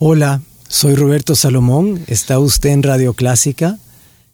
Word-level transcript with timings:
Hola, 0.00 0.42
soy 0.68 0.94
Roberto 0.94 1.34
Salomón, 1.34 2.04
está 2.06 2.38
usted 2.38 2.70
en 2.70 2.84
Radio 2.84 3.14
Clásica, 3.14 3.80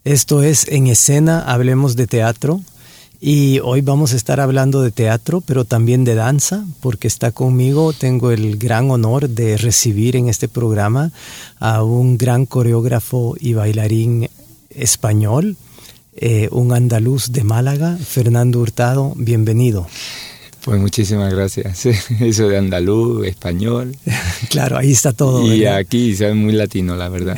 esto 0.04 0.42
es 0.42 0.68
En 0.68 0.88
Escena, 0.88 1.40
Hablemos 1.40 1.96
de 1.96 2.06
Teatro, 2.06 2.60
y 3.18 3.60
hoy 3.60 3.80
vamos 3.80 4.12
a 4.12 4.16
estar 4.16 4.40
hablando 4.40 4.82
de 4.82 4.90
teatro, 4.90 5.40
pero 5.40 5.64
también 5.64 6.04
de 6.04 6.16
danza, 6.16 6.66
porque 6.82 7.08
está 7.08 7.30
conmigo, 7.30 7.94
tengo 7.94 8.30
el 8.30 8.58
gran 8.58 8.90
honor 8.90 9.30
de 9.30 9.56
recibir 9.56 10.16
en 10.16 10.28
este 10.28 10.48
programa 10.48 11.12
a 11.60 11.82
un 11.82 12.18
gran 12.18 12.44
coreógrafo 12.44 13.34
y 13.40 13.54
bailarín 13.54 14.28
español, 14.68 15.56
eh, 16.14 16.50
un 16.52 16.74
andaluz 16.74 17.32
de 17.32 17.42
Málaga, 17.42 17.96
Fernando 17.96 18.60
Hurtado, 18.60 19.14
bienvenido. 19.16 19.86
Pues 20.64 20.80
muchísimas 20.80 21.32
gracias. 21.32 21.84
Eso 22.20 22.48
de 22.48 22.56
andaluz, 22.56 23.26
español. 23.26 23.96
claro, 24.50 24.78
ahí 24.78 24.92
está 24.92 25.12
todo. 25.12 25.54
Y 25.54 25.66
aquí 25.66 26.12
es 26.12 26.34
muy 26.34 26.54
latino, 26.54 26.96
la 26.96 27.10
verdad. 27.10 27.36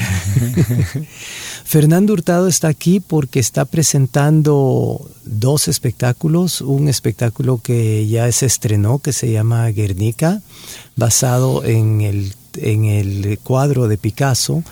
Fernando 1.65 2.13
Hurtado 2.13 2.47
está 2.47 2.69
aquí 2.69 3.01
porque 3.01 3.41
está 3.41 3.65
presentando 3.65 5.11
dos 5.25 5.67
espectáculos. 5.67 6.61
Un 6.61 6.89
espectáculo 6.89 7.59
que 7.59 8.07
ya 8.07 8.31
se 8.31 8.47
estrenó, 8.47 9.01
que 9.01 9.13
se 9.13 9.33
llama 9.33 9.67
Guernica, 9.71 10.41
basado 10.95 11.65
en 11.65 12.03
el 12.03 12.33
en 12.61 12.85
el 12.85 13.39
cuadro 13.43 13.89
de 13.89 13.99
Picasso, 13.99 14.63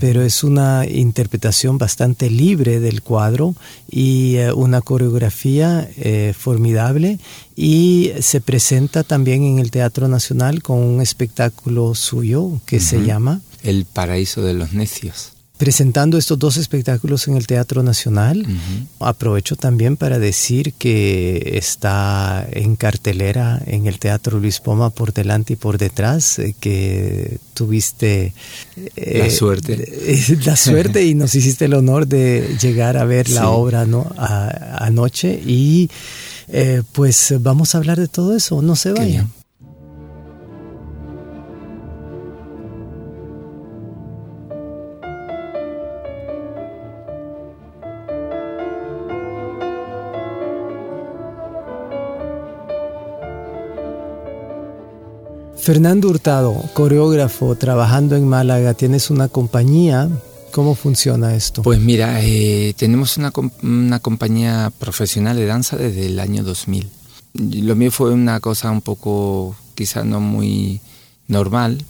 pero 0.00 0.22
es 0.22 0.44
una 0.44 0.86
interpretación 0.86 1.78
bastante 1.78 2.30
libre 2.30 2.80
del 2.80 3.02
cuadro 3.02 3.54
y 3.90 4.36
eh, 4.36 4.52
una 4.52 4.80
coreografía 4.80 5.88
eh, 5.96 6.34
formidable. 6.36 7.18
Y 7.54 8.12
se 8.20 8.40
presenta 8.40 9.02
también 9.02 9.44
en 9.44 9.58
el 9.58 9.70
Teatro 9.70 10.08
Nacional 10.08 10.62
con 10.62 10.78
un 10.78 11.00
espectáculo 11.00 11.94
suyo 11.94 12.60
que 12.66 12.80
se 12.80 13.04
llama 13.04 13.42
El 13.62 13.84
Paraíso 13.84 14.42
de 14.42 14.54
los 14.54 14.72
Necios 14.72 15.31
presentando 15.62 16.18
estos 16.18 16.40
dos 16.40 16.56
espectáculos 16.56 17.28
en 17.28 17.36
el 17.36 17.46
Teatro 17.46 17.84
Nacional. 17.84 18.44
Aprovecho 18.98 19.54
también 19.54 19.96
para 19.96 20.18
decir 20.18 20.72
que 20.72 21.52
está 21.54 22.44
en 22.50 22.74
cartelera 22.74 23.62
en 23.66 23.86
el 23.86 24.00
Teatro 24.00 24.40
Luis 24.40 24.58
Poma 24.58 24.90
por 24.90 25.12
delante 25.12 25.52
y 25.52 25.56
por 25.56 25.78
detrás, 25.78 26.40
eh, 26.40 26.56
que 26.58 27.38
tuviste 27.54 28.34
la 28.96 29.30
suerte. 29.30 29.74
Eh, 29.88 30.38
la 30.44 30.56
suerte 30.56 31.06
y 31.06 31.14
nos 31.14 31.32
hiciste 31.36 31.66
el 31.66 31.74
honor 31.74 32.08
de 32.08 32.56
llegar 32.60 32.96
a 32.96 33.04
ver 33.04 33.30
la 33.30 33.50
obra 33.50 33.86
¿no? 33.86 34.12
anoche 34.18 35.40
y 35.46 35.88
eh, 36.48 36.82
pues 36.90 37.34
vamos 37.38 37.76
a 37.76 37.78
hablar 37.78 38.00
de 38.00 38.08
todo 38.08 38.36
eso, 38.36 38.62
no 38.62 38.74
se 38.74 38.90
vayan. 38.90 39.30
Fernando 55.62 56.08
Hurtado, 56.08 56.60
coreógrafo, 56.72 57.54
trabajando 57.54 58.16
en 58.16 58.26
Málaga, 58.26 58.74
tienes 58.74 59.10
una 59.10 59.28
compañía. 59.28 60.08
¿Cómo 60.50 60.74
funciona 60.74 61.36
esto? 61.36 61.62
Pues 61.62 61.78
mira, 61.78 62.18
eh, 62.20 62.74
tenemos 62.76 63.16
una, 63.16 63.32
una, 63.62 64.00
compañía 64.00 64.72
profesional 64.80 65.36
de 65.36 65.46
danza 65.46 65.76
desde 65.76 66.06
el 66.06 66.18
año 66.18 66.42
2000. 66.42 66.90
Lo 67.62 67.76
mío 67.76 67.92
fue 67.92 68.10
una 68.10 68.40
cosa 68.40 68.72
un 68.72 68.80
poco, 68.80 69.54
quizá 69.76 70.02
no 70.02 70.18
muy 70.18 70.80
normal, 71.28 71.84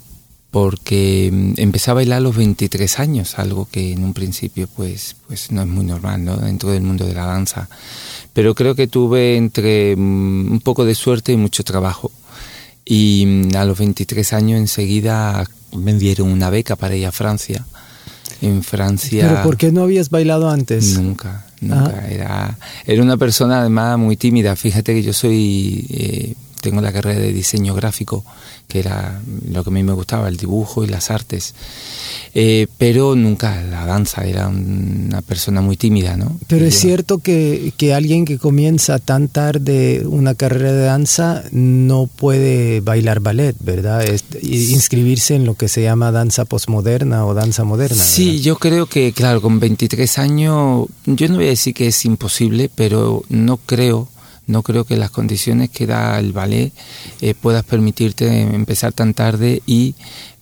porque 0.51 1.31
mm, 1.33 1.55
empecé 1.57 1.93
a 1.93 1.95
bailar 1.95 2.19
a 2.19 2.21
los 2.21 2.37
23 2.37 2.99
años, 2.99 3.39
algo 3.39 3.67
que 3.73 3.93
en 3.93 4.05
un 4.05 4.13
principio 4.13 4.69
pues, 4.77 5.17
pues 5.27 5.51
no 5.51 5.63
es 5.63 5.69
muy 5.69 5.87
normal 5.87 6.23
¿no? 6.23 6.37
dentro 6.37 6.71
del 6.73 6.83
mundo 6.83 7.07
de 7.07 7.15
la 7.15 7.25
danza. 7.25 7.71
Pero 8.35 8.55
creo 8.55 8.75
que 8.75 8.87
tuve 8.87 9.39
entre 9.39 9.97
mm, 9.97 10.53
un 10.53 10.61
poco 10.61 10.85
de 10.85 10.95
suerte 10.95 11.33
y 11.33 11.39
mucho 11.39 11.65
trabajo 11.65 12.13
y 12.85 13.25
mm, 13.27 13.57
a 13.57 13.65
los 13.65 13.79
23 13.79 14.33
años 14.33 14.59
enseguida 14.59 15.45
me 15.77 15.95
dieron 15.95 16.29
una 16.29 16.51
beca 16.51 16.77
para 16.77 16.97
ir 16.97 17.07
a 17.07 17.13
Francia. 17.13 17.65
En 18.41 18.63
Francia... 18.63 19.29
¿Pero 19.29 19.43
por 19.43 19.57
qué 19.57 19.71
no 19.71 19.83
habías 19.83 20.11
bailado 20.11 20.51
antes? 20.51 20.99
Nunca, 20.99 21.47
nunca. 21.61 21.95
Ah. 21.97 22.09
Era, 22.11 22.59
era 22.85 23.03
una 23.03 23.17
persona 23.17 23.61
además 23.61 23.99
muy 23.99 24.17
tímida. 24.17 24.57
Fíjate 24.57 24.95
que 24.95 25.03
yo 25.03 25.13
soy... 25.13 25.87
Eh, 25.91 26.35
tengo 26.63 26.81
la 26.81 26.93
carrera 26.93 27.21
de 27.21 27.33
diseño 27.33 27.75
gráfico 27.75 28.25
que 28.73 28.79
era 28.79 29.21
lo 29.51 29.63
que 29.63 29.69
a 29.69 29.73
mí 29.73 29.83
me 29.83 29.93
gustaba, 29.93 30.29
el 30.29 30.39
dibujo 30.39 30.83
y 30.83 30.87
las 30.87 31.11
artes. 31.11 31.55
Eh, 32.35 32.67
pero 32.79 33.15
nunca 33.15 33.61
la 33.63 33.85
danza, 33.85 34.25
era 34.25 34.49
una 34.49 35.21
persona 35.21 35.61
muy 35.61 35.77
tímida, 35.77 36.17
¿no? 36.17 36.39
Pero 36.47 36.65
es 36.65 36.79
cierto 36.79 37.19
que, 37.19 37.75
que, 37.77 37.93
alguien 37.93 38.25
que 38.25 38.39
comienza 38.39 38.99
tan 38.99 39.29
tarde 39.29 40.05
una 40.07 40.35
carrera 40.35 40.73
de 40.73 40.85
danza 40.85 41.45
no 41.53 42.07
puede 42.07 42.81
bailar 42.81 43.21
ballet, 43.21 43.55
¿verdad? 43.61 44.07
inscribirse 44.41 45.35
en 45.35 45.45
lo 45.45 45.55
que 45.55 45.69
se 45.69 45.83
llama 45.83 46.11
danza 46.11 46.47
posmoderna 46.47 47.27
o 47.27 47.35
danza 47.35 47.65
moderna. 47.65 48.03
Sí, 48.03 48.41
yo 48.41 48.57
creo 48.57 48.87
que, 48.87 49.13
claro, 49.13 49.43
con 49.43 49.61
23 49.61 50.19
años, 50.19 50.87
yo 51.05 51.29
no 51.29 51.35
voy 51.35 51.47
a 51.47 51.51
decir 51.51 51.75
que 51.75 51.89
es 51.89 52.05
imposible, 52.07 52.71
pero 52.75 53.23
no 53.29 53.59
creo 53.59 54.09
no 54.53 54.63
creo 54.63 54.85
que 54.85 54.97
las 54.97 55.11
condiciones 55.11 55.71
que 55.71 55.87
da 55.87 56.19
el 56.19 56.33
ballet 56.33 56.73
eh, 57.21 57.35
puedas 57.35 57.65
permitirte 57.65 58.43
empezar 58.43 58.93
tan 58.93 59.15
tarde 59.15 59.63
y, 59.67 59.95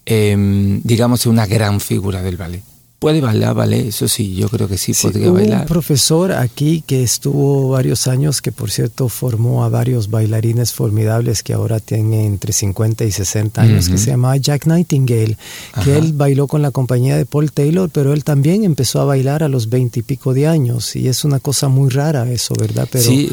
em, 0.04 0.82
digamos, 0.82 1.26
una 1.26 1.47
gran 1.47 1.81
figura 1.81 2.21
del 2.22 2.37
ballet. 2.37 2.62
¿Puede 3.00 3.22
bailar 3.22 3.54
ballet? 3.54 3.87
Eso 3.87 4.09
sí, 4.09 4.34
yo 4.34 4.50
creo 4.50 4.69
que 4.69 4.76
sí, 4.76 4.93
podría 4.93 5.31
bailar. 5.31 5.62
un 5.62 5.66
profesor 5.66 6.32
aquí 6.32 6.84
que 6.87 7.03
estuvo 7.03 7.71
varios 7.71 8.06
años, 8.06 8.43
que 8.43 8.53
por 8.53 8.71
cierto 8.71 9.09
formó 9.09 9.65
a 9.65 9.71
varios 9.71 10.10
bailarines 10.10 10.75
formidables 10.75 11.42
que 11.42 11.54
ahora 11.54 11.81
tienen 11.81 12.21
entre 12.21 12.53
50 12.53 13.06
y 13.06 13.10
60 13.10 13.62
años, 13.62 13.88
que 13.88 13.97
se 13.97 14.10
llamaba 14.10 14.37
Jack 14.37 14.66
Nightingale, 14.66 15.38
que 15.82 15.97
él 15.97 16.12
bailó 16.12 16.47
con 16.47 16.60
la 16.60 16.72
compañía 16.72 17.16
de 17.16 17.25
Paul 17.25 17.50
Taylor, 17.53 17.88
pero 17.88 18.12
él 18.12 18.22
también 18.22 18.65
empezó 18.65 19.00
a 19.00 19.06
bailar 19.06 19.42
a 19.42 19.48
los 19.48 19.71
20 19.71 20.00
y 20.00 20.03
pico 20.03 20.34
de 20.34 20.47
años, 20.47 20.94
y 20.94 21.09
es 21.09 21.25
una 21.25 21.41
cosa 21.41 21.69
muy 21.69 21.88
rara 21.88 22.31
eso, 22.31 22.53
¿verdad? 22.59 22.87
Pero, 22.92 23.04
sí. 23.04 23.31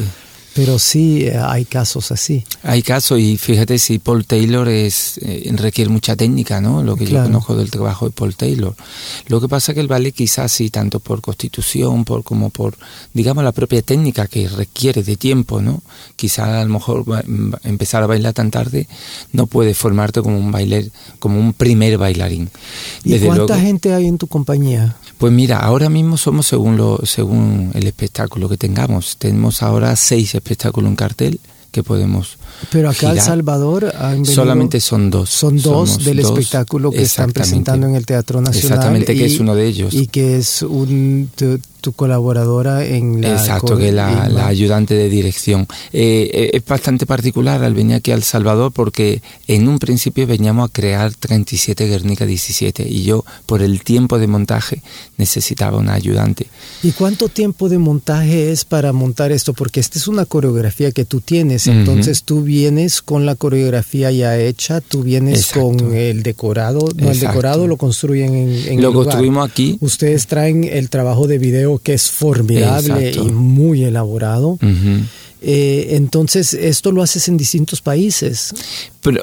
Pero 0.54 0.78
sí 0.78 1.26
eh, 1.26 1.38
hay 1.38 1.64
casos 1.64 2.10
así. 2.10 2.44
Hay 2.62 2.82
casos 2.82 3.20
y 3.20 3.36
fíjate 3.36 3.78
si 3.78 3.98
Paul 3.98 4.24
Taylor 4.24 4.68
es 4.68 5.18
eh, 5.22 5.50
requiere 5.54 5.90
mucha 5.90 6.16
técnica, 6.16 6.60
¿no? 6.60 6.82
Lo 6.82 6.96
que 6.96 7.06
yo 7.06 7.22
conozco 7.22 7.54
del 7.54 7.70
trabajo 7.70 8.06
de 8.06 8.12
Paul 8.12 8.34
Taylor. 8.34 8.74
Lo 9.28 9.40
que 9.40 9.48
pasa 9.48 9.72
es 9.72 9.74
que 9.74 9.80
el 9.80 9.88
ballet 9.88 10.12
quizás 10.12 10.50
sí, 10.50 10.70
tanto 10.70 11.00
por 11.00 11.20
constitución 11.20 12.04
por, 12.04 12.24
como 12.24 12.50
por, 12.50 12.76
digamos, 13.14 13.44
la 13.44 13.52
propia 13.52 13.82
técnica 13.82 14.26
que 14.26 14.48
requiere 14.48 15.02
de 15.02 15.16
tiempo, 15.16 15.60
¿no? 15.60 15.82
Quizás 16.16 16.48
a 16.48 16.64
lo 16.64 16.70
mejor 16.70 17.04
empezar 17.64 18.02
a 18.02 18.06
bailar 18.06 18.34
tan 18.34 18.50
tarde 18.50 18.88
no 19.32 19.46
puede 19.46 19.74
formarte 19.74 20.22
como 20.22 20.38
un 20.38 20.50
bailar, 20.50 20.84
como 21.18 21.38
un 21.38 21.52
primer 21.52 21.98
bailarín. 21.98 22.50
¿Y 23.04 23.18
cuánta 23.20 23.58
gente 23.58 23.94
hay 23.94 24.06
en 24.06 24.18
tu 24.18 24.26
compañía? 24.26 24.96
Pues 25.18 25.32
mira, 25.32 25.58
ahora 25.58 25.88
mismo 25.88 26.16
somos 26.16 26.46
según 26.46 26.76
lo, 26.76 27.00
según 27.04 27.72
el 27.74 27.86
espectáculo 27.86 28.48
que 28.48 28.56
tengamos. 28.56 29.16
Tenemos 29.18 29.62
ahora 29.62 29.94
seis 29.96 30.34
espectáculos 30.34 30.88
en 30.88 30.96
cartel 30.96 31.40
que 31.72 31.82
podemos. 31.82 32.38
Pero 32.70 32.88
acá 32.88 33.10
en 33.10 33.18
El 33.18 33.22
Salvador 33.22 33.92
solamente 34.24 34.80
son 34.80 35.10
dos. 35.10 35.28
Son 35.28 35.60
dos 35.60 36.04
del 36.04 36.20
espectáculo 36.20 36.90
que 36.90 37.02
están 37.02 37.32
presentando 37.32 37.86
en 37.86 37.94
el 37.94 38.06
Teatro 38.06 38.40
Nacional. 38.40 38.78
Exactamente, 38.78 39.14
que 39.14 39.26
es 39.26 39.40
uno 39.40 39.54
de 39.54 39.66
ellos. 39.66 39.92
Y 39.92 40.06
que 40.06 40.38
es 40.38 40.62
un 40.62 41.30
tu 41.80 41.92
colaboradora 41.92 42.84
en 42.84 43.20
la... 43.20 43.32
Exacto, 43.32 43.76
que 43.76 43.92
la, 43.92 44.28
la 44.28 44.46
ayudante 44.46 44.94
de 44.94 45.08
dirección. 45.08 45.66
Eh, 45.92 46.30
eh, 46.32 46.50
es 46.54 46.64
bastante 46.64 47.06
particular 47.06 47.62
al 47.62 47.74
venir 47.74 47.96
aquí 47.96 48.10
a 48.10 48.14
El 48.14 48.22
Salvador 48.22 48.72
porque 48.72 49.22
en 49.46 49.68
un 49.68 49.78
principio 49.78 50.26
veníamos 50.26 50.68
a 50.68 50.72
crear 50.72 51.14
37 51.14 51.86
Guernica 51.86 52.26
17 52.26 52.86
y 52.88 53.02
yo 53.02 53.24
por 53.46 53.62
el 53.62 53.82
tiempo 53.82 54.18
de 54.18 54.26
montaje 54.26 54.82
necesitaba 55.16 55.78
una 55.78 55.94
ayudante. 55.94 56.46
¿Y 56.82 56.92
cuánto 56.92 57.28
tiempo 57.28 57.68
de 57.68 57.78
montaje 57.78 58.52
es 58.52 58.64
para 58.64 58.92
montar 58.92 59.32
esto? 59.32 59.54
Porque 59.54 59.80
esta 59.80 59.98
es 59.98 60.08
una 60.08 60.24
coreografía 60.24 60.92
que 60.92 61.04
tú 61.04 61.20
tienes, 61.20 61.66
entonces 61.66 62.22
tú 62.24 62.42
vienes 62.42 63.02
con 63.02 63.26
la 63.26 63.34
coreografía 63.34 64.10
ya 64.10 64.38
hecha, 64.38 64.80
tú 64.80 65.02
vienes 65.02 65.48
con 65.48 65.94
el 65.94 66.22
decorado, 66.22 66.88
no, 66.96 67.10
el 67.10 67.20
decorado 67.20 67.66
lo 67.66 67.76
construyen 67.76 68.34
en, 68.34 68.68
en 68.68 68.82
Lo 68.82 68.92
construimos 68.92 69.48
aquí. 69.48 69.78
Ustedes 69.80 70.26
traen 70.26 70.64
el 70.64 70.90
trabajo 70.90 71.26
de 71.26 71.38
video 71.38 71.67
que 71.76 71.92
es 71.92 72.10
formidable 72.10 73.12
y 73.12 73.30
muy 73.30 73.84
elaborado. 73.84 74.58
Eh, 75.40 75.90
entonces, 75.90 76.52
esto 76.52 76.90
lo 76.90 77.02
haces 77.02 77.28
en 77.28 77.36
distintos 77.36 77.80
países. 77.80 78.52
Pero, 79.00 79.22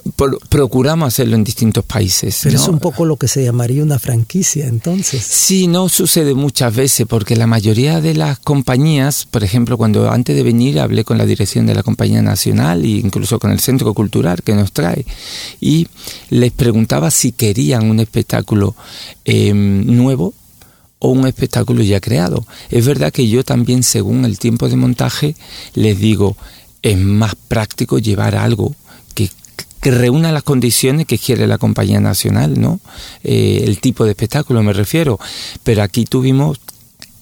procuramos 0.49 1.09
hacerlo 1.09 1.35
en 1.35 1.43
distintos 1.43 1.83
países. 1.83 2.39
Pero 2.43 2.55
es 2.55 2.67
un 2.69 2.79
poco 2.79 3.05
lo 3.05 3.17
que 3.17 3.27
se 3.27 3.43
llamaría 3.43 3.83
una 3.83 3.99
franquicia, 3.99 4.67
entonces. 4.67 5.23
Sí, 5.23 5.67
no 5.67 5.89
sucede 5.89 6.33
muchas 6.33 6.73
veces, 6.73 7.05
porque 7.05 7.35
la 7.35 7.47
mayoría 7.47 7.99
de 7.99 8.13
las 8.13 8.39
compañías, 8.39 9.27
por 9.29 9.43
ejemplo, 9.43 9.77
cuando 9.77 10.09
antes 10.09 10.35
de 10.35 10.43
venir 10.43 10.79
hablé 10.79 11.03
con 11.03 11.17
la 11.17 11.25
dirección 11.25 11.65
de 11.65 11.75
la 11.75 11.83
compañía 11.83 12.21
nacional 12.21 12.85
e 12.85 12.89
incluso 12.89 13.37
con 13.37 13.51
el 13.51 13.59
centro 13.59 13.93
cultural 13.93 14.41
que 14.41 14.55
nos 14.55 14.71
trae, 14.71 15.05
y 15.59 15.87
les 16.29 16.53
preguntaba 16.53 17.11
si 17.11 17.33
querían 17.33 17.89
un 17.89 17.99
espectáculo 17.99 18.75
eh, 19.25 19.53
nuevo 19.53 20.33
o 21.05 21.09
un 21.09 21.27
espectáculo 21.27 21.83
ya 21.83 21.99
creado. 21.99 22.47
Es 22.71 22.83
verdad 22.85 23.13
que 23.13 23.27
yo 23.27 23.43
también, 23.43 23.83
según 23.83 24.25
el 24.25 24.39
tiempo 24.39 24.67
de 24.67 24.75
montaje, 24.75 25.35
les 25.75 25.99
digo, 25.99 26.35
es 26.81 26.97
más 26.97 27.35
práctico 27.35 27.99
llevar 27.99 28.35
algo 28.35 28.75
que, 29.13 29.29
que 29.81 29.91
reúna 29.91 30.31
las 30.31 30.41
condiciones 30.41 31.05
que 31.05 31.19
quiere 31.19 31.45
la 31.45 31.59
compañía 31.59 31.99
nacional, 31.99 32.59
¿no? 32.59 32.79
Eh, 33.23 33.61
el 33.65 33.79
tipo 33.79 34.03
de 34.03 34.11
espectáculo 34.11 34.63
me 34.63 34.73
refiero. 34.73 35.19
Pero 35.63 35.83
aquí 35.83 36.05
tuvimos 36.05 36.59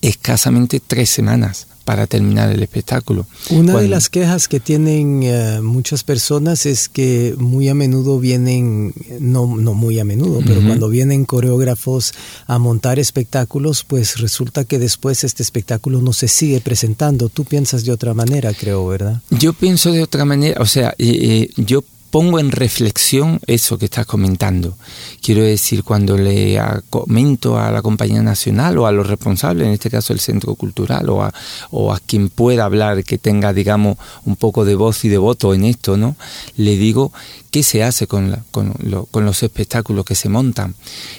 escasamente 0.02 0.80
tres 0.80 1.10
semanas 1.10 1.68
para 1.84 2.08
terminar 2.08 2.50
el 2.50 2.64
espectáculo. 2.64 3.26
Una 3.50 3.78
de 3.78 3.88
las 3.88 4.10
quejas 4.10 4.48
que 4.48 4.60
tienen 4.60 5.24
eh, 5.24 5.60
muchas 5.62 6.04
personas 6.04 6.66
es 6.66 6.90
que 6.90 7.36
muy 7.38 7.68
a 7.70 7.74
menudo 7.74 8.20
vienen, 8.20 8.94
no, 9.20 9.58
no 9.58 9.74
muy 9.74 10.00
a 10.00 10.06
menudo, 10.06 10.42
pero 10.46 10.62
cuando 10.62 10.90
vienen 10.90 11.26
coreógrafos 11.26 12.14
a 12.48 12.58
montar 12.58 13.00
espectáculos, 13.00 13.84
pues 13.84 14.20
resulta 14.20 14.64
que 14.66 14.80
después 14.80 15.24
este 15.24 15.44
espectáculo 15.44 16.02
no 16.02 16.14
se 16.14 16.28
sigue 16.28 16.62
presentando. 16.62 17.30
Tú 17.30 17.44
piensas 17.46 17.84
de 17.84 17.92
otra 17.92 18.14
manera, 18.14 18.54
creo, 18.54 18.88
¿verdad? 18.88 19.22
Yo 19.30 19.54
pienso 19.54 19.92
de 19.92 20.02
otra 20.02 20.26
manera, 20.26 20.62
o 20.62 20.66
sea, 20.66 20.96
eh, 20.98 21.50
eh, 21.50 21.50
yo 21.58 21.84
pongo 22.14 22.38
en 22.38 22.52
reflexión 22.52 23.40
eso 23.48 23.80
que 23.80 23.86
estás 23.86 24.06
comentando. 24.06 24.78
Quiero 25.20 25.42
decir, 25.42 25.84
cuando 25.84 26.16
le 26.16 26.62
comento 26.92 27.58
a 27.58 27.72
la 27.72 27.82
compañía 27.82 28.22
nacional 28.22 28.78
o 28.78 28.86
a 28.86 28.92
los 28.92 29.08
responsables, 29.08 29.66
en 29.66 29.74
este 29.74 29.90
caso 29.90 30.14
el 30.14 30.20
centro 30.20 30.54
cultural, 30.54 31.10
o 31.10 31.24
a, 31.24 31.34
o 31.72 31.92
a 31.92 32.00
quien 32.00 32.30
pueda 32.30 32.66
hablar, 32.66 33.04
que 33.04 33.18
tenga, 33.18 33.52
digamos, 33.52 33.98
un 34.26 34.36
poco 34.36 34.64
de 34.64 34.76
voz 34.76 35.04
y 35.06 35.10
de 35.10 35.18
voto 35.18 35.56
en 35.56 35.64
esto, 35.64 35.98
¿no? 35.98 36.16
Le 36.56 36.78
digo 36.78 37.12
qué 37.50 37.64
se 37.64 37.82
hace 37.82 38.06
con, 38.06 38.46
con, 38.52 38.74
con 39.10 39.26
los 39.26 39.42
espectáculos 39.42 40.06
que 40.06 40.14
se 40.14 40.30
montan. 40.30 40.76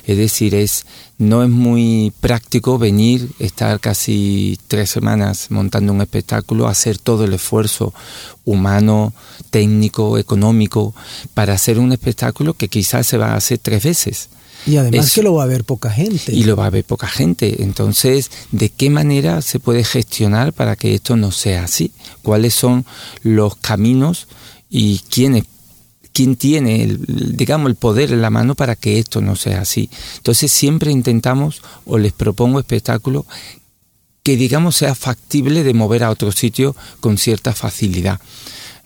Es 0.06 0.16
decir, 0.16 0.54
es 0.54 0.86
no 1.18 1.42
es 1.42 1.50
muy 1.50 2.12
práctico 2.20 2.78
venir, 2.78 3.30
estar 3.38 3.78
casi 3.80 4.58
tres 4.68 4.90
semanas 4.90 5.46
montando 5.50 5.92
un 5.92 6.00
espectáculo, 6.00 6.66
hacer 6.66 6.98
todo 6.98 7.24
el 7.24 7.34
esfuerzo 7.34 7.94
humano, 8.44 9.12
técnico, 9.50 10.18
económico, 10.18 10.94
para 11.34 11.54
hacer 11.54 11.78
un 11.78 11.92
espectáculo 11.92 12.54
que 12.54 12.68
quizás 12.68 13.06
se 13.06 13.18
va 13.18 13.32
a 13.32 13.36
hacer 13.36 13.58
tres 13.58 13.84
veces. 13.84 14.28
Y 14.66 14.76
además 14.76 15.12
que 15.12 15.22
lo 15.22 15.34
va 15.34 15.44
a 15.44 15.46
ver 15.46 15.64
poca 15.64 15.90
gente. 15.90 16.32
Y 16.32 16.44
lo 16.44 16.56
va 16.56 16.66
a 16.66 16.70
ver 16.70 16.84
poca 16.84 17.06
gente. 17.06 17.62
Entonces, 17.62 18.30
¿de 18.50 18.70
qué 18.70 18.88
manera 18.88 19.42
se 19.42 19.60
puede 19.60 19.84
gestionar 19.84 20.52
para 20.52 20.74
que 20.74 20.94
esto 20.94 21.16
no 21.16 21.32
sea 21.32 21.64
así? 21.64 21.92
¿Cuáles 22.22 22.54
son 22.54 22.86
los 23.22 23.56
caminos 23.56 24.26
y 24.70 25.00
quiénes 25.10 25.44
quién 26.14 26.36
tiene, 26.36 26.84
el, 26.84 27.36
digamos, 27.36 27.68
el 27.68 27.76
poder 27.76 28.12
en 28.12 28.22
la 28.22 28.30
mano 28.30 28.54
para 28.54 28.76
que 28.76 28.98
esto 28.98 29.20
no 29.20 29.36
sea 29.36 29.60
así. 29.60 29.90
Entonces 30.16 30.50
siempre 30.50 30.90
intentamos 30.90 31.60
o 31.84 31.98
les 31.98 32.12
propongo 32.12 32.60
espectáculos 32.60 33.26
que, 34.22 34.36
digamos, 34.38 34.76
sea 34.76 34.94
factible 34.94 35.64
de 35.64 35.74
mover 35.74 36.04
a 36.04 36.10
otro 36.10 36.32
sitio 36.32 36.74
con 37.00 37.18
cierta 37.18 37.52
facilidad. 37.52 38.20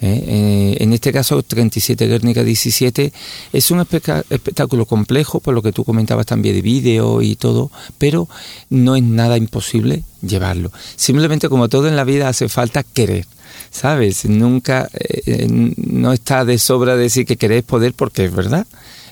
¿Eh? 0.00 0.24
Eh, 0.26 0.76
en 0.80 0.92
este 0.92 1.12
caso, 1.12 1.42
37 1.42 2.06
Guernica 2.06 2.44
17 2.44 3.12
es 3.52 3.70
un 3.70 3.80
espectáculo 3.80 4.86
complejo, 4.86 5.40
por 5.40 5.54
lo 5.54 5.62
que 5.62 5.72
tú 5.72 5.84
comentabas 5.84 6.26
también 6.26 6.54
de 6.54 6.62
vídeo 6.62 7.22
y 7.22 7.36
todo, 7.36 7.70
pero 7.98 8.28
no 8.70 8.96
es 8.96 9.02
nada 9.02 9.36
imposible 9.36 10.04
llevarlo. 10.22 10.72
Simplemente, 10.96 11.48
como 11.48 11.68
todo 11.68 11.88
en 11.88 11.96
la 11.96 12.04
vida, 12.04 12.28
hace 12.28 12.48
falta 12.48 12.82
querer. 12.82 13.26
¿sabes? 13.70 14.24
Nunca, 14.24 14.88
eh, 14.92 15.46
no 15.48 16.12
está 16.12 16.44
de 16.44 16.58
sobra 16.58 16.96
decir 16.96 17.26
que 17.26 17.36
queréis 17.36 17.64
poder 17.64 17.94
porque 17.94 18.24
es 18.24 18.34
verdad. 18.34 18.66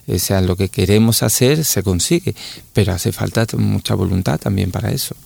O 0.09 0.19
sea, 0.19 0.41
lo 0.41 0.57
que 0.57 0.69
queremos 0.69 1.23
hacer 1.23 1.65
se 1.65 1.83
consigue, 1.83 2.35
pero 2.73 2.93
hace 2.93 3.13
falta 3.13 3.45
mucha 3.57 3.95
voluntad 3.95 4.39
también 4.39 4.71
para 4.71 4.93
eso. 4.93 5.17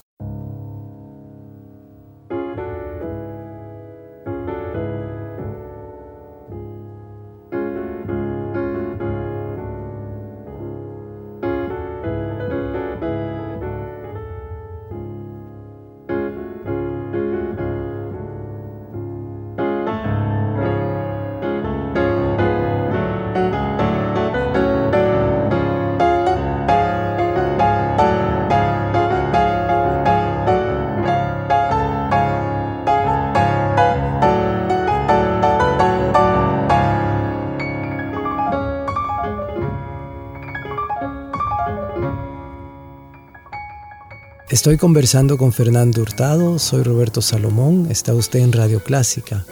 Estoy 44.51 44.79
conversando 44.79 45.39
con 45.39 45.53
Fernando 45.53 46.03
Hurtado, 46.03 46.59
soy 46.59 46.83
Roberto 46.83 47.23
Salomón, 47.23 47.87
está 47.89 48.15
usted 48.15 48.41
en 48.41 48.51
Radio 48.51 48.83
Clásica. 48.83 49.47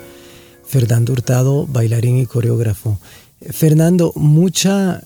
Fernando 0.67 1.13
Hurtado, 1.13 1.69
bailarín 1.69 2.19
y 2.19 2.27
coreógrafo. 2.27 2.99
Fernando, 3.41 4.13
mucha 4.17 5.05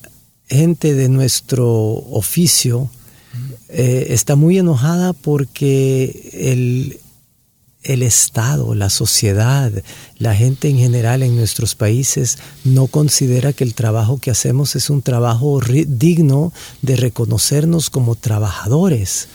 gente 0.49 0.95
de 0.95 1.11
nuestro 1.11 1.69
oficio 1.69 2.89
eh, 3.69 4.07
está 4.09 4.35
muy 4.35 4.57
enojada 4.57 5.13
porque 5.13 6.31
el, 6.33 6.99
el 7.83 8.03
Estado, 8.03 8.75
la 8.75 8.89
sociedad, 8.89 9.71
la 10.17 10.35
gente 10.35 10.71
en 10.71 10.79
general 10.79 11.23
en 11.23 11.37
nuestros 11.37 11.75
países 11.75 12.39
no 12.65 12.87
considera 12.87 13.53
que 13.53 13.65
el 13.65 13.75
trabajo 13.75 14.17
que 14.17 14.31
hacemos 14.31 14.75
es 14.75 14.89
un 14.89 15.03
trabajo 15.03 15.61
digno 15.87 16.51
de 16.81 16.97
reconocernos 16.97 17.91
como 17.91 18.15
trabajadores. 18.15 19.29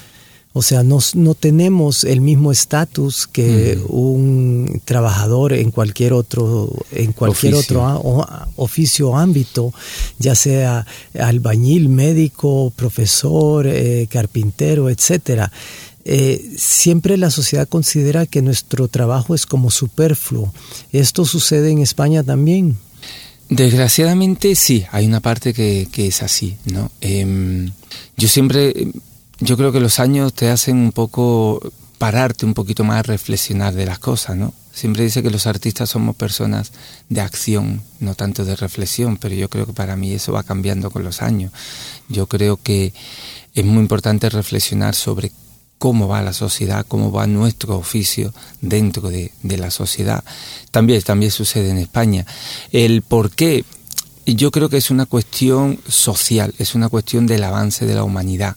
O 0.58 0.64
sea, 0.64 0.82
no, 0.82 0.98
no 1.14 1.36
tenemos 1.36 2.04
el 2.04 2.20
mismo 2.20 2.52
estatus 2.52 3.28
que 3.28 3.80
un 3.88 4.82
trabajador 4.86 5.54
en 5.54 5.70
cualquier 5.70 6.14
otro, 6.14 6.74
en 6.92 7.14
cualquier 7.14 7.54
oficio. 7.54 7.80
otro 7.80 8.28
oficio 8.56 9.10
o 9.10 9.18
ámbito, 9.18 9.72
ya 10.18 10.34
sea 10.34 10.88
albañil, 11.20 11.90
médico, 11.90 12.74
profesor, 12.76 13.68
eh, 13.68 14.08
carpintero, 14.10 14.90
etcétera. 14.90 15.52
Eh, 16.06 16.54
siempre 16.58 17.18
la 17.18 17.30
sociedad 17.30 17.68
considera 17.68 18.26
que 18.26 18.42
nuestro 18.42 18.88
trabajo 18.88 19.36
es 19.36 19.46
como 19.46 19.70
superfluo. 19.70 20.54
¿Esto 20.92 21.24
sucede 21.24 21.70
en 21.70 21.80
España 21.80 22.24
también? 22.24 22.78
Desgraciadamente 23.50 24.56
sí, 24.56 24.86
hay 24.92 25.06
una 25.06 25.20
parte 25.20 25.54
que, 25.54 25.88
que 25.92 26.08
es 26.08 26.24
así, 26.24 26.58
¿no? 26.66 26.92
Em, 27.00 27.72
yo 28.18 28.28
siempre 28.28 28.92
yo 29.40 29.58
creo 29.58 29.72
que 29.72 29.80
los 29.80 30.00
años 30.00 30.34
te 30.34 30.50
hacen 30.50 30.78
un 30.78 30.92
poco 30.92 31.62
pararte 31.98 32.46
un 32.46 32.54
poquito 32.54 32.84
más 32.84 33.00
a 33.00 33.04
reflexionar 33.04 33.74
de 33.74 33.86
las 33.86 34.00
cosas, 34.00 34.38
¿no? 34.38 34.54
Siempre 34.72 35.04
dice 35.04 35.24
que 35.24 35.32
los 35.32 35.48
artistas 35.48 35.90
somos 35.90 36.16
personas 36.16 36.72
de 37.10 37.22
acción, 37.22 37.82
no 38.00 38.14
tanto 38.14 38.46
de 38.46 38.56
reflexión, 38.56 39.18
pero 39.18 39.34
yo 39.34 39.50
creo 39.50 39.66
que 39.66 39.74
para 39.74 39.96
mí 39.96 40.14
eso 40.14 40.32
va 40.32 40.44
cambiando 40.44 40.92
con 40.92 41.04
los 41.04 41.24
años. 41.24 41.52
Yo 42.10 42.28
creo 42.28 42.58
que 42.58 42.94
es 43.56 43.66
muy 43.66 43.80
importante 43.80 44.30
reflexionar 44.30 44.94
sobre 44.94 45.32
cómo 45.80 46.08
va 46.08 46.22
la 46.22 46.34
sociedad, 46.34 46.86
cómo 46.88 47.12
va 47.12 47.26
nuestro 47.26 47.76
oficio 47.76 48.34
dentro 48.62 49.10
de, 49.10 49.32
la 49.42 49.72
sociedad. 49.72 50.24
También, 50.70 51.02
también 51.02 51.32
sucede 51.32 51.72
en 51.72 51.78
España. 51.78 52.26
El 52.72 53.02
por 53.02 53.32
qué, 53.32 53.66
yo 54.26 54.52
creo 54.52 54.70
que 54.70 54.78
es 54.78 54.92
una 54.92 55.08
cuestión 55.08 55.80
social, 55.88 56.54
es 56.60 56.76
una 56.76 56.90
cuestión 56.90 57.26
del 57.26 57.44
avance 57.44 57.86
de 57.86 57.96
la 57.96 58.04
humanidad. 58.04 58.56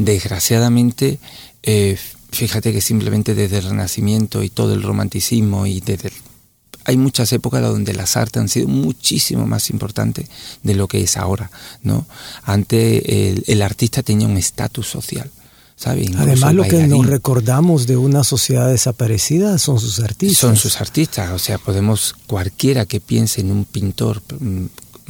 Desgraciadamente, 0.00 1.18
eh, 1.62 1.98
fíjate 2.32 2.72
que 2.72 2.80
simplemente 2.80 3.34
desde 3.34 3.58
el 3.58 3.64
Renacimiento 3.64 4.42
y 4.42 4.48
todo 4.48 4.72
el 4.72 4.82
romanticismo 4.82 5.66
y 5.66 5.80
desde 5.80 6.10
hay 6.86 6.96
muchas 6.96 7.30
épocas 7.34 7.60
donde 7.60 7.92
las 7.92 8.16
artes 8.16 8.40
han 8.40 8.48
sido 8.48 8.66
muchísimo 8.66 9.46
más 9.46 9.68
importantes 9.68 10.26
de 10.62 10.74
lo 10.74 10.88
que 10.88 11.02
es 11.02 11.18
ahora, 11.18 11.50
¿no? 11.82 12.06
Antes 12.42 13.02
el, 13.46 13.60
artista 13.60 14.02
tenía 14.02 14.26
un 14.26 14.38
estatus 14.38 14.86
social. 14.86 15.30
¿sabe? 15.76 16.10
Además, 16.16 16.54
lo 16.54 16.64
que 16.64 16.86
nos 16.86 17.06
recordamos 17.06 17.86
de 17.86 17.98
una 17.98 18.24
sociedad 18.24 18.70
desaparecida 18.70 19.58
son 19.58 19.78
sus 19.78 20.00
artistas. 20.00 20.38
Son 20.38 20.56
sus 20.56 20.80
artistas, 20.80 21.30
o 21.30 21.38
sea, 21.38 21.58
podemos, 21.58 22.14
cualquiera 22.26 22.86
que 22.86 23.00
piense 23.00 23.42
en 23.42 23.52
un 23.52 23.66
pintor 23.66 24.22
mm, 24.40 24.64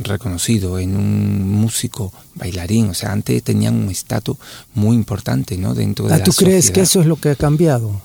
reconocido, 0.05 0.79
en 0.79 0.97
un 0.97 1.49
músico, 1.49 2.13
bailarín, 2.35 2.91
o 2.91 2.95
sea, 2.95 3.13
antes 3.13 3.43
tenían 3.43 3.75
un 3.77 3.91
estatus 3.91 4.37
muy 4.75 4.97
importante, 4.97 5.57
¿no? 5.57 5.75
Dentro 5.75 6.09
de 6.09 6.15
ah, 6.15 6.23
¿Tú 6.23 6.33
crees 6.33 6.71
que 6.71 6.81
eso 6.81 7.01
es 7.01 7.07
lo 7.07 7.17
que 7.17 7.31
ha 7.31 7.37
cambiado? 7.37 8.01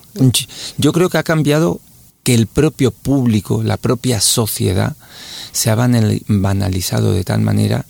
Yo 0.77 0.93
creo 0.93 1.09
que 1.09 1.17
ha 1.17 1.23
cambiado 1.23 1.79
que 2.23 2.33
el 2.33 2.47
propio 2.47 2.91
público, 2.91 3.63
la 3.63 3.77
propia 3.77 4.19
sociedad, 4.19 4.95
se 5.51 5.69
ha 5.69 5.75
banalizado 5.75 7.13
de 7.13 7.23
tal 7.23 7.41
manera 7.41 7.85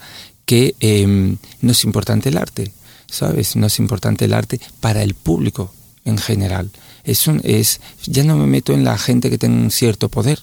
que 0.46 0.76
em, 0.80 1.38
no 1.62 1.72
es 1.72 1.84
importante 1.84 2.30
el 2.30 2.38
arte, 2.38 2.72
¿sabes? 3.08 3.56
No 3.56 3.68
es 3.68 3.80
importante 3.80 4.26
el 4.26 4.34
arte 4.34 4.60
para 4.80 5.02
el 5.04 5.16
público 5.16 5.74
en 6.06 6.18
general. 6.18 6.70
Es 7.04 7.28
un, 7.28 7.42
es, 7.44 7.82
ya 8.06 8.24
no 8.24 8.36
me 8.38 8.46
meto 8.46 8.74
en 8.74 8.84
la 8.84 8.98
gente 8.98 9.30
que 9.30 9.38
tiene 9.38 9.56
un 9.56 9.72
cierto 9.72 10.10
poder, 10.10 10.40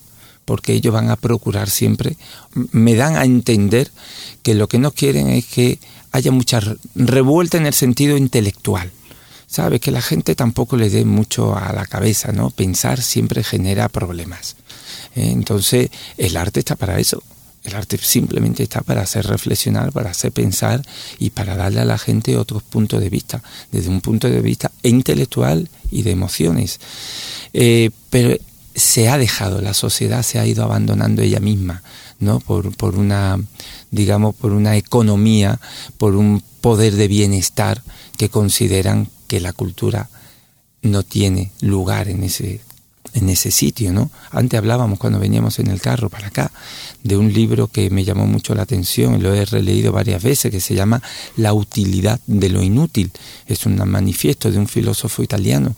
porque 0.53 0.75
ellos 0.75 0.93
van 0.93 1.09
a 1.09 1.17
procurar 1.17 1.71
siempre, 1.71 2.19
me 2.73 2.95
dan 2.95 3.17
a 3.17 3.25
entender 3.25 3.91
que 4.43 4.53
lo 4.53 4.69
que 4.69 4.77
no 4.77 4.91
quieren 4.91 5.31
es 5.31 5.47
que 5.47 5.79
haya 6.11 6.31
mucha 6.31 6.61
revuelta 6.95 7.57
en 7.57 7.65
el 7.65 7.73
sentido 7.73 8.19
intelectual. 8.19 8.91
¿Sabes? 9.47 9.81
Que 9.81 9.91
la 9.91 10.03
gente 10.03 10.35
tampoco 10.35 10.77
le 10.77 10.91
dé 10.91 11.07
mucho 11.07 11.57
a 11.57 11.73
la 11.73 11.87
cabeza, 11.87 12.33
¿no? 12.33 12.51
Pensar 12.51 13.01
siempre 13.01 13.43
genera 13.43 13.89
problemas. 13.89 14.57
¿eh? 15.15 15.31
Entonces, 15.31 15.89
el 16.19 16.37
arte 16.37 16.61
está 16.61 16.77
para 16.77 16.99
eso. 16.99 17.23
El 17.65 17.75
arte 17.75 17.97
simplemente 17.97 18.63
está 18.63 18.83
para 18.83 19.01
hacer 19.01 19.27
reflexionar, 19.27 19.91
para 19.91 20.11
hacer 20.11 20.33
pensar 20.33 20.83
y 21.19 21.31
para 21.31 21.57
darle 21.57 21.81
a 21.81 21.87
la 21.87 21.97
gente 21.97 22.37
otros 22.37 22.63
puntos 22.63 23.01
de 23.01 23.09
vista, 23.09 23.43
desde 23.71 23.89
un 23.89 24.03
punto 24.03 24.29
de 24.29 24.43
vista 24.43 24.71
intelectual 24.83 25.71
y 25.91 26.03
de 26.03 26.11
emociones. 26.11 26.79
Eh, 27.55 27.89
pero 28.11 28.37
se 28.75 29.09
ha 29.09 29.19
dejado, 29.19 29.61
la 29.61 29.75
sociedad 29.75 30.23
se 30.23 30.39
ha 30.39 30.47
ido 30.47 30.65
abandonando 30.65 31.23
ella 31.23 31.41
misma, 31.41 31.83
¿no? 32.19 32.41
Por, 32.41 32.75
por 32.77 32.97
una, 32.97 33.39
digamos, 33.91 34.35
por 34.35 34.53
una 34.53 34.77
economía, 34.77 35.61
por 35.99 36.17
un 36.17 36.43
poder 36.61 36.95
de 36.95 37.09
bienestar 37.09 37.83
que 38.17 38.29
consideran 38.29 39.09
que 39.27 39.41
la 39.41 39.53
cultura 39.53 40.09
no 40.83 41.03
tiene 41.03 41.53
lugar 41.61 42.09
en 42.09 42.25
ese 42.25 42.61
en 43.15 43.29
ese 43.29 43.51
sitio, 43.51 43.93
¿no? 43.93 44.11
Antes 44.31 44.59
hablábamos 44.59 44.99
cuando 44.99 45.19
veníamos 45.19 45.59
en 45.59 45.67
el 45.69 45.81
carro 45.81 46.09
para 46.09 46.29
acá 46.29 46.51
de 47.03 47.17
un 47.17 47.33
libro 47.33 47.69
que 47.69 47.91
me 47.91 48.05
llamó 48.05 48.27
mucho 48.27 48.55
la 48.55 48.63
atención 48.63 49.23
lo 49.23 49.35
he 49.35 49.45
releído 49.45 49.93
varias 49.93 50.23
veces 50.23 50.51
que 50.51 50.61
se 50.61 50.75
llama 50.75 51.03
La 51.37 51.53
utilidad 51.53 52.21
de 52.27 52.49
lo 52.49 52.63
inútil. 52.63 53.11
Es 53.47 53.67
un 53.67 53.77
manifiesto 53.89 54.51
de 54.51 54.59
un 54.59 54.69
filósofo 54.69 55.23
italiano 55.23 55.77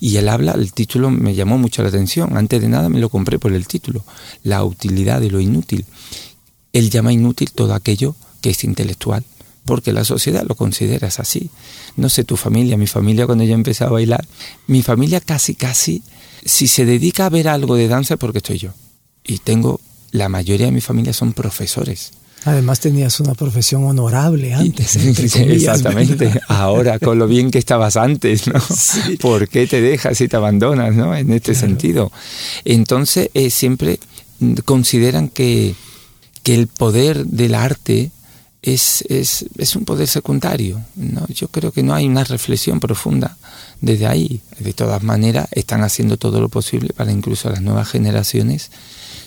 y 0.00 0.16
él 0.16 0.28
habla, 0.28 0.52
el 0.52 0.72
título 0.72 1.10
me 1.10 1.34
llamó 1.34 1.58
mucho 1.58 1.82
la 1.82 1.88
atención. 1.88 2.36
Antes 2.36 2.60
de 2.60 2.68
nada 2.68 2.88
me 2.88 3.00
lo 3.00 3.08
compré 3.08 3.38
por 3.38 3.52
el 3.52 3.66
título, 3.66 4.04
La 4.42 4.64
utilidad 4.64 5.20
de 5.20 5.30
lo 5.30 5.40
inútil. 5.40 5.86
Él 6.72 6.90
llama 6.90 7.12
inútil 7.12 7.52
todo 7.52 7.74
aquello 7.74 8.14
que 8.40 8.50
es 8.50 8.64
intelectual 8.64 9.24
porque 9.64 9.94
la 9.94 10.04
sociedad 10.04 10.44
lo 10.46 10.56
considera 10.56 11.08
así. 11.08 11.48
No 11.96 12.10
sé, 12.10 12.24
tu 12.24 12.36
familia, 12.36 12.76
mi 12.76 12.86
familia 12.86 13.24
cuando 13.24 13.44
yo 13.44 13.54
empecé 13.54 13.84
a 13.84 13.88
bailar, 13.88 14.26
mi 14.66 14.82
familia 14.82 15.20
casi, 15.20 15.54
casi 15.54 16.02
si 16.44 16.68
se 16.68 16.84
dedica 16.84 17.26
a 17.26 17.30
ver 17.30 17.48
algo 17.48 17.76
de 17.76 17.88
danza 17.88 18.14
es 18.14 18.20
porque 18.20 18.38
estoy 18.38 18.58
yo. 18.58 18.70
Y 19.24 19.38
tengo, 19.38 19.80
la 20.10 20.28
mayoría 20.28 20.66
de 20.66 20.72
mi 20.72 20.80
familia 20.80 21.12
son 21.12 21.32
profesores. 21.32 22.12
Además 22.44 22.80
tenías 22.80 23.20
una 23.20 23.34
profesión 23.34 23.84
honorable 23.84 24.52
antes. 24.52 24.96
exactamente. 24.96 26.40
Ahora, 26.48 26.98
con 26.98 27.18
lo 27.18 27.26
bien 27.26 27.50
que 27.50 27.58
estabas 27.58 27.96
antes, 27.96 28.46
¿no? 28.46 28.60
¿Por 29.20 29.48
qué 29.48 29.66
te 29.66 29.80
dejas 29.80 30.20
y 30.20 30.28
te 30.28 30.36
abandonas, 30.36 30.94
¿no? 30.94 31.16
En 31.16 31.32
este 31.32 31.54
sentido. 31.54 32.12
Entonces, 32.66 33.30
eh, 33.32 33.48
siempre 33.48 33.98
consideran 34.66 35.28
que, 35.28 35.74
que 36.42 36.54
el 36.54 36.66
poder 36.66 37.24
del 37.24 37.54
arte 37.54 38.10
es, 38.64 39.04
es, 39.10 39.44
es, 39.58 39.76
un 39.76 39.84
poder 39.84 40.08
secundario. 40.08 40.82
¿no? 40.96 41.26
Yo 41.28 41.48
creo 41.48 41.70
que 41.70 41.82
no 41.82 41.94
hay 41.94 42.06
una 42.06 42.24
reflexión 42.24 42.80
profunda 42.80 43.36
desde 43.80 44.06
ahí. 44.06 44.40
De 44.58 44.72
todas 44.72 45.02
maneras, 45.02 45.48
están 45.50 45.82
haciendo 45.82 46.16
todo 46.16 46.40
lo 46.40 46.48
posible 46.48 46.94
para 46.94 47.12
incluso 47.12 47.50
las 47.50 47.60
nuevas 47.60 47.88
generaciones 47.88 48.70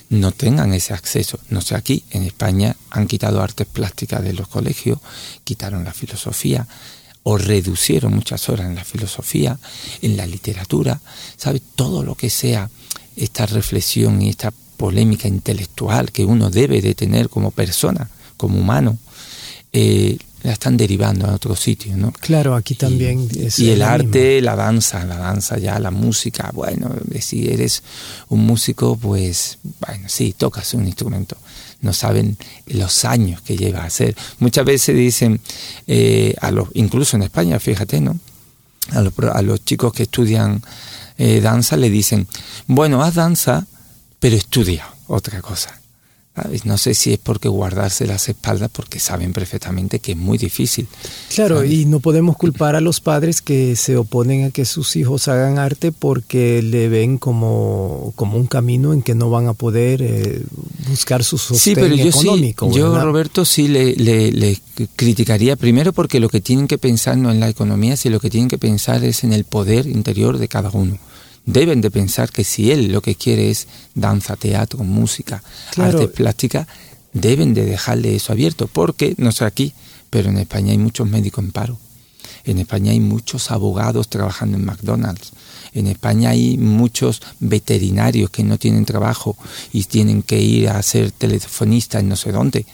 no 0.09 0.31
tengan 0.31 0.73
ese 0.73 0.93
acceso. 0.93 1.39
No 1.49 1.61
sé, 1.61 1.75
aquí 1.75 2.03
en 2.11 2.23
España 2.23 2.75
han 2.89 3.07
quitado 3.07 3.41
artes 3.41 3.67
plásticas 3.67 4.23
de 4.23 4.33
los 4.33 4.47
colegios, 4.47 4.99
quitaron 5.43 5.83
la 5.83 5.93
filosofía 5.93 6.67
o 7.23 7.37
reducieron 7.37 8.13
muchas 8.13 8.49
horas 8.49 8.67
en 8.67 8.75
la 8.75 8.85
filosofía, 8.85 9.59
en 10.01 10.17
la 10.17 10.25
literatura, 10.25 10.99
¿sabe? 11.35 11.61
Todo 11.75 12.03
lo 12.03 12.15
que 12.15 12.29
sea 12.29 12.69
esta 13.15 13.45
reflexión 13.45 14.21
y 14.21 14.29
esta 14.29 14.51
polémica 14.77 15.27
intelectual 15.27 16.11
que 16.11 16.25
uno 16.25 16.49
debe 16.49 16.81
de 16.81 16.95
tener 16.95 17.29
como 17.29 17.51
persona, 17.51 18.09
como 18.37 18.59
humano, 18.59 18.97
eh, 19.73 20.17
la 20.43 20.53
están 20.53 20.77
derivando 20.77 21.27
a 21.27 21.33
otro 21.33 21.55
sitio, 21.55 21.97
¿no? 21.97 22.11
Claro, 22.11 22.55
aquí 22.55 22.75
también. 22.75 23.27
Y, 23.33 23.43
es 23.43 23.59
y 23.59 23.71
el 23.71 23.81
arte, 23.81 24.41
la 24.41 24.55
danza, 24.55 25.03
la 25.05 25.17
danza 25.17 25.57
ya, 25.57 25.79
la 25.79 25.91
música, 25.91 26.51
bueno, 26.53 26.95
si 27.19 27.47
eres 27.47 27.83
un 28.29 28.45
músico, 28.45 28.95
pues, 28.95 29.57
bueno, 29.85 30.07
sí, 30.07 30.33
tocas 30.37 30.73
un 30.73 30.85
instrumento. 30.85 31.37
No 31.81 31.93
saben 31.93 32.37
los 32.67 33.05
años 33.05 33.41
que 33.41 33.57
lleva 33.57 33.81
a 33.81 33.85
hacer. 33.85 34.15
Muchas 34.39 34.65
veces 34.65 34.95
dicen, 34.95 35.41
eh, 35.85 36.33
a 36.39 36.51
los, 36.51 36.69
incluso 36.73 37.17
en 37.17 37.23
España, 37.23 37.59
fíjate, 37.59 37.99
¿no? 37.99 38.17
A 38.91 39.01
los, 39.01 39.13
a 39.33 39.41
los 39.41 39.65
chicos 39.65 39.91
que 39.91 40.03
estudian 40.03 40.61
eh, 41.17 41.41
danza 41.41 41.77
le 41.77 41.89
dicen, 41.89 42.27
bueno, 42.67 43.03
haz 43.03 43.15
danza, 43.15 43.65
pero 44.19 44.35
estudia 44.35 44.87
otra 45.07 45.41
cosa. 45.41 45.79
No 46.63 46.77
sé 46.77 46.93
si 46.93 47.13
es 47.13 47.19
porque 47.19 47.47
guardarse 47.47 48.05
las 48.05 48.29
espaldas 48.29 48.69
porque 48.71 48.99
saben 48.99 49.33
perfectamente 49.33 49.99
que 49.99 50.11
es 50.11 50.17
muy 50.17 50.37
difícil. 50.37 50.87
Claro, 51.33 51.63
y 51.63 51.85
no 51.85 51.99
podemos 51.99 52.37
culpar 52.37 52.75
a 52.75 52.81
los 52.81 52.99
padres 52.99 53.41
que 53.41 53.75
se 53.75 53.97
oponen 53.97 54.45
a 54.45 54.51
que 54.51 54.65
sus 54.65 54.95
hijos 54.95 55.27
hagan 55.27 55.57
arte 55.57 55.91
porque 55.91 56.61
le 56.61 56.89
ven 56.89 57.17
como, 57.17 58.13
como 58.15 58.37
un 58.37 58.47
camino 58.47 58.93
en 58.93 59.01
que 59.01 59.15
no 59.15 59.29
van 59.29 59.47
a 59.47 59.53
poder 59.53 60.01
eh, 60.01 60.43
buscar 60.87 61.23
su 61.23 61.37
sostén 61.37 61.59
sí, 61.59 61.75
pero 61.75 61.95
yo 61.95 62.09
económico. 62.09 62.71
yo, 62.71 62.99
Roberto, 63.01 63.43
sí 63.43 63.67
le, 63.67 63.95
le, 63.95 64.59
criticaría 64.95 65.55
primero 65.55 65.91
porque 65.91 66.19
lo 66.19 66.29
que 66.29 66.41
tienen 66.41 66.67
que 66.67 66.77
pensar 66.77 67.17
no 67.17 67.31
en 67.31 67.39
la 67.39 67.49
economía, 67.49 67.97
sino 67.97 68.15
lo 68.15 68.19
que 68.19 68.29
tienen 68.29 68.49
que 68.49 68.57
pensar 68.57 69.03
es 69.03 69.23
en 69.23 69.33
el 69.33 69.43
poder 69.43 69.87
interior 69.87 70.37
de 70.37 70.47
cada 70.47 70.69
uno 70.69 70.99
deben 71.47 71.81
de 71.81 71.89
pensar 71.89 72.29
que 72.31 72.43
si 72.43 72.71
él 72.71 72.91
lo 72.91 73.01
que 73.01 73.15
quiere 73.15 73.49
es 73.49 73.67
danza, 73.95 74.35
teatro, 74.35 74.83
música, 74.83 75.41
artes 75.77 76.09
plásticas, 76.09 76.67
deben 77.13 77.55
de 77.55 77.65
dejarle 77.65 78.15
eso 78.15 78.33
abierto, 78.33 78.67
porque 78.67 79.15
no 79.17 79.31
sé 79.31 79.45
aquí, 79.45 79.73
pero 80.11 80.29
en 80.29 80.37
España 80.37 80.73
hay 80.73 80.77
muchos 80.77 81.09
médicos 81.09 81.43
en 81.43 81.51
paro. 81.51 81.79
En 82.43 82.59
España 82.59 82.91
hay 82.91 82.99
muchos 82.99 83.49
abogados 83.49 84.09
trabajando 84.09 84.57
en 84.57 84.65
McDonald's. 84.65 85.31
En 85.73 85.87
España 85.87 86.31
hay 86.31 86.57
muchos 86.57 87.21
veterinarios 87.39 88.29
que 88.29 88.43
no 88.43 88.57
tienen 88.57 88.85
trabajo 88.85 89.37
y 89.73 89.83
tienen 89.85 90.23
que 90.23 90.39
ir 90.39 90.69
a 90.69 90.81
ser 90.83 91.11
telefonistas 91.11 92.01
en 92.01 92.09
no 92.09 92.15
sé 92.15 92.31
dónde. 92.31 92.65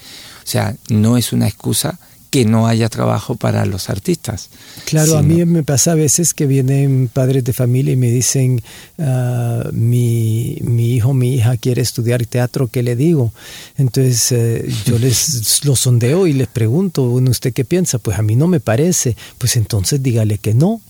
O 0.43 0.47
sea, 0.47 0.75
no 0.89 1.15
es 1.17 1.31
una 1.31 1.47
excusa 1.47 1.99
que 2.33 2.45
no 2.45 2.65
haya 2.65 2.89
trabajo 2.89 3.35
para 3.35 3.63
los 3.67 3.91
artistas. 3.91 4.49
Claro, 4.85 5.19
a 5.19 5.21
mí 5.21 5.45
me 5.45 5.61
pasa 5.61 5.91
a 5.91 5.95
veces 5.95 6.33
que 6.33 6.47
vienen 6.47 7.07
padres 7.13 7.43
de 7.43 7.53
familia 7.53 7.93
y 7.93 7.95
me 7.95 8.09
dicen, 8.09 8.63
ah, 8.97 9.69
mi, 9.71 10.57
mi, 10.63 10.95
hijo, 10.95 11.13
mi 11.13 11.35
hija 11.35 11.57
quiere 11.57 11.83
estudiar 11.83 12.25
teatro, 12.25 12.69
¿qué 12.69 12.81
le 12.81 12.95
digo? 12.95 13.31
Entonces 13.77 14.31
eh, 14.31 14.67
yo 14.83 14.97
les 14.97 15.63
lo 15.65 15.75
sondeo 15.75 16.25
y 16.25 16.33
les 16.33 16.47
pregunto, 16.47 17.03
bueno, 17.03 17.29
¿usted 17.29 17.53
qué 17.53 17.65
piensa? 17.65 17.99
Pues 17.99 18.17
a 18.17 18.23
mí 18.23 18.35
no 18.35 18.47
me 18.47 18.59
parece, 18.59 19.15
pues 19.37 19.55
entonces 19.55 20.01
dígale 20.01 20.39
que 20.39 20.55
no 20.55 20.81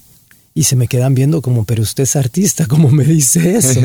y 0.56 0.64
se 0.64 0.76
me 0.76 0.88
quedan 0.88 1.16
viendo 1.16 1.42
como, 1.42 1.66
pero 1.66 1.82
usted 1.82 2.04
es 2.04 2.16
artista, 2.16 2.68
¿cómo 2.68 2.90
me 2.92 3.04
dice 3.04 3.58
eso? 3.58 3.82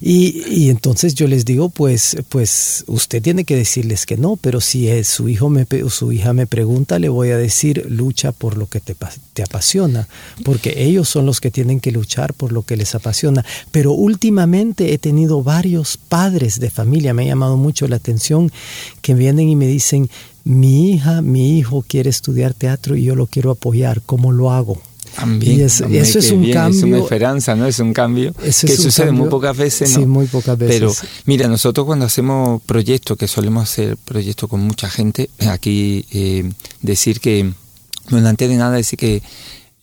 y, 0.00 0.44
y, 0.48 0.70
entonces 0.70 1.14
yo 1.14 1.26
les 1.26 1.44
digo, 1.44 1.70
pues, 1.70 2.16
pues 2.28 2.84
usted 2.86 3.20
tiene 3.20 3.44
que 3.44 3.56
decirles 3.56 4.06
que 4.06 4.16
no, 4.16 4.36
pero 4.36 4.60
si 4.60 4.88
es, 4.88 5.08
su 5.08 5.28
hijo 5.28 5.48
me, 5.48 5.66
o 5.84 5.90
su 5.90 6.12
hija 6.12 6.32
me 6.32 6.46
pregunta, 6.46 6.98
le 6.98 7.08
voy 7.08 7.30
a 7.30 7.36
decir, 7.36 7.86
lucha 7.88 8.30
por 8.30 8.56
lo 8.56 8.68
que 8.68 8.80
te, 8.80 8.94
te 9.32 9.42
apasiona, 9.42 10.08
porque 10.44 10.84
ellos 10.84 11.08
son 11.08 11.26
los 11.26 11.40
que 11.40 11.50
tienen 11.50 11.80
que 11.80 11.90
luchar 11.90 12.32
por 12.32 12.52
lo 12.52 12.62
que 12.62 12.76
les 12.76 12.94
apasiona. 12.94 13.44
Pero 13.72 13.92
últimamente 13.92 14.94
he 14.94 14.98
tenido 14.98 15.42
varios 15.42 15.96
padres 15.96 16.60
de 16.60 16.70
familia, 16.70 17.12
me 17.12 17.24
ha 17.24 17.26
llamado 17.26 17.56
mucho 17.56 17.88
la 17.88 17.96
atención, 17.96 18.52
que 19.02 19.14
vienen 19.14 19.48
y 19.48 19.56
me 19.56 19.66
dicen, 19.66 20.08
mi 20.44 20.92
hija, 20.92 21.22
mi 21.22 21.58
hijo 21.58 21.84
quiere 21.86 22.10
estudiar 22.10 22.54
teatro 22.54 22.94
y 22.94 23.02
yo 23.02 23.16
lo 23.16 23.26
quiero 23.26 23.50
apoyar, 23.50 24.02
¿cómo 24.02 24.30
lo 24.30 24.52
hago? 24.52 24.80
También, 25.24 25.60
eso, 25.62 25.84
es 25.86 26.30
un 26.30 26.50
cambio. 26.50 26.78
Es 26.78 26.84
una 26.84 26.98
esperanza, 26.98 27.54
¿no? 27.54 27.66
Es 27.66 27.78
un 27.78 27.92
cambio 27.92 28.32
que 28.34 28.52
sucede 28.52 29.10
muy 29.12 29.28
pocas 29.28 29.56
veces, 29.56 29.90
¿no? 29.90 30.00
Sí, 30.00 30.06
muy 30.06 30.26
pocas 30.26 30.58
veces. 30.58 30.76
Pero 30.76 30.92
mira, 31.26 31.48
nosotros 31.48 31.86
cuando 31.86 32.04
hacemos 32.04 32.62
proyectos, 32.62 33.16
que 33.16 33.28
solemos 33.28 33.64
hacer 33.64 33.96
proyectos 33.96 34.48
con 34.48 34.60
mucha 34.60 34.88
gente, 34.88 35.30
aquí 35.48 36.04
eh, 36.12 36.50
decir 36.82 37.20
que, 37.20 37.52
no 38.10 38.28
antes 38.28 38.48
de 38.48 38.56
nada 38.56 38.76
decir 38.76 38.98
que 38.98 39.22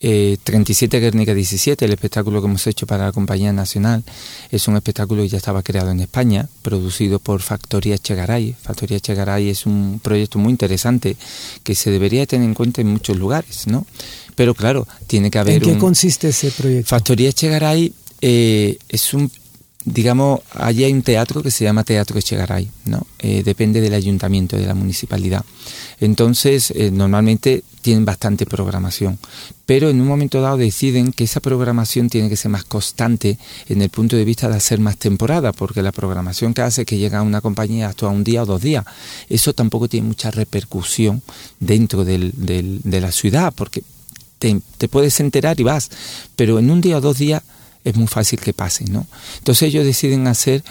eh, 0.03 0.37
37 0.43 0.99
Guernica 0.99 1.35
17, 1.35 1.85
el 1.85 1.93
espectáculo 1.93 2.41
que 2.41 2.47
hemos 2.47 2.65
hecho 2.65 2.87
para 2.87 3.05
la 3.05 3.11
Compañía 3.11 3.53
Nacional, 3.53 4.03
es 4.49 4.67
un 4.67 4.75
espectáculo 4.75 5.21
que 5.21 5.29
ya 5.29 5.37
estaba 5.37 5.61
creado 5.61 5.91
en 5.91 5.99
España, 5.99 6.49
producido 6.63 7.19
por 7.19 7.41
Factoría 7.41 7.99
Chegaray. 7.99 8.55
Factoría 8.59 8.99
Chegaray 8.99 9.49
es 9.49 9.67
un 9.67 9.99
proyecto 10.01 10.39
muy 10.39 10.49
interesante 10.49 11.17
que 11.63 11.75
se 11.75 11.91
debería 11.91 12.25
tener 12.25 12.47
en 12.47 12.55
cuenta 12.55 12.81
en 12.81 12.87
muchos 12.87 13.15
lugares, 13.15 13.67
¿no? 13.67 13.85
Pero 14.41 14.55
claro, 14.55 14.87
tiene 15.05 15.29
que 15.29 15.37
haber... 15.37 15.53
¿En 15.53 15.61
qué 15.61 15.77
consiste 15.77 16.29
ese 16.29 16.49
proyecto? 16.49 16.89
Factoría 16.89 17.31
Chegaray 17.31 17.93
eh, 18.21 18.75
es 18.89 19.13
un 19.13 19.29
digamos, 19.83 20.41
allí 20.53 20.83
hay 20.83 20.93
un 20.93 21.01
teatro 21.01 21.41
que 21.41 21.51
se 21.51 21.63
llama 21.63 21.83
Teatro 21.83 22.17
Echegaray, 22.19 22.69
¿no? 22.85 23.05
Eh, 23.19 23.41
depende 23.43 23.81
del 23.81 23.93
ayuntamiento, 23.93 24.57
de 24.57 24.65
la 24.65 24.75
municipalidad. 24.75 25.43
Entonces, 25.99 26.71
eh, 26.71 26.91
normalmente 26.91 27.63
tienen 27.81 28.05
bastante 28.05 28.45
programación, 28.45 29.17
pero 29.65 29.89
en 29.89 29.99
un 29.99 30.07
momento 30.07 30.39
dado 30.39 30.57
deciden 30.57 31.11
que 31.11 31.23
esa 31.23 31.39
programación 31.39 32.09
tiene 32.09 32.29
que 32.29 32.37
ser 32.37 32.51
más 32.51 32.63
constante 32.63 33.39
en 33.69 33.81
el 33.81 33.89
punto 33.89 34.15
de 34.15 34.25
vista 34.25 34.47
de 34.47 34.55
hacer 34.55 34.79
más 34.79 34.97
temporada, 34.97 35.51
porque 35.51 35.81
la 35.81 35.91
programación 35.91 36.53
que 36.53 36.61
hace 36.61 36.85
que 36.85 36.97
llega 36.97 37.23
una 37.23 37.41
compañía 37.41 37.87
hasta 37.87 38.07
un 38.07 38.23
día 38.23 38.43
o 38.43 38.45
dos 38.45 38.61
días, 38.61 38.85
eso 39.29 39.53
tampoco 39.53 39.87
tiene 39.87 40.07
mucha 40.07 40.29
repercusión 40.29 41.23
dentro 41.59 42.05
del, 42.05 42.33
de 42.35 43.01
la 43.01 43.11
ciudad, 43.11 43.51
porque 43.55 43.83
te, 44.77 44.87
puedes 44.87 45.19
enterar 45.19 45.59
y 45.59 45.63
vas, 45.63 45.89
pero 46.35 46.57
en 46.59 46.71
un 46.71 46.81
día 46.81 46.97
o 46.97 47.01
dos 47.01 47.17
días 47.17 47.43
es 47.83 47.95
muy 47.95 48.07
fácil 48.07 48.39
que 48.39 48.53
pase, 48.53 48.85
¿no? 48.85 49.07
Entonces 49.37 49.69
ellos 49.69 49.85
deciden 49.85 50.27
hacer 50.27 50.63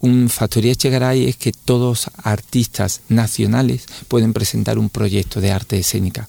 un 0.00 0.28
Factoría 0.30 0.74
Chegaray 0.74 1.28
es 1.28 1.36
que 1.36 1.52
todos 1.52 2.10
artistas 2.22 3.00
nacionales 3.08 3.86
pueden 4.06 4.32
presentar 4.32 4.78
un 4.78 4.88
proyecto 4.88 5.40
de 5.40 5.50
arte 5.50 5.78
escénica, 5.78 6.28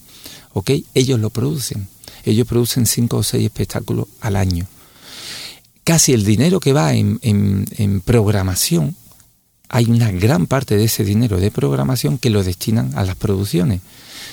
¿ok? 0.52 0.70
Ellos 0.94 1.20
lo 1.20 1.30
producen, 1.30 1.88
ellos 2.24 2.46
producen 2.46 2.86
cinco 2.86 3.18
o 3.18 3.22
seis 3.22 3.44
espectáculos 3.44 4.08
al 4.20 4.36
año. 4.36 4.66
Casi 5.84 6.12
el 6.12 6.24
dinero 6.24 6.60
que 6.60 6.72
va 6.72 6.94
en 6.94 8.02
programación, 8.04 8.96
hay 9.68 9.86
una 9.86 10.10
gran 10.10 10.46
parte 10.46 10.76
de 10.76 10.84
ese 10.84 11.04
dinero 11.04 11.38
de 11.38 11.50
programación 11.50 12.18
que 12.18 12.30
lo 12.30 12.42
destinan 12.42 12.92
a 12.96 13.04
las 13.04 13.16
producciones. 13.16 13.80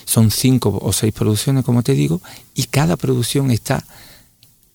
Son 0.07 0.31
cinco 0.31 0.79
o 0.81 0.91
seis 0.91 1.13
producciones, 1.13 1.63
como 1.63 1.83
te 1.83 1.93
digo, 1.93 2.19
y 2.55 2.63
cada 2.63 2.97
producción 2.97 3.51
está 3.51 3.85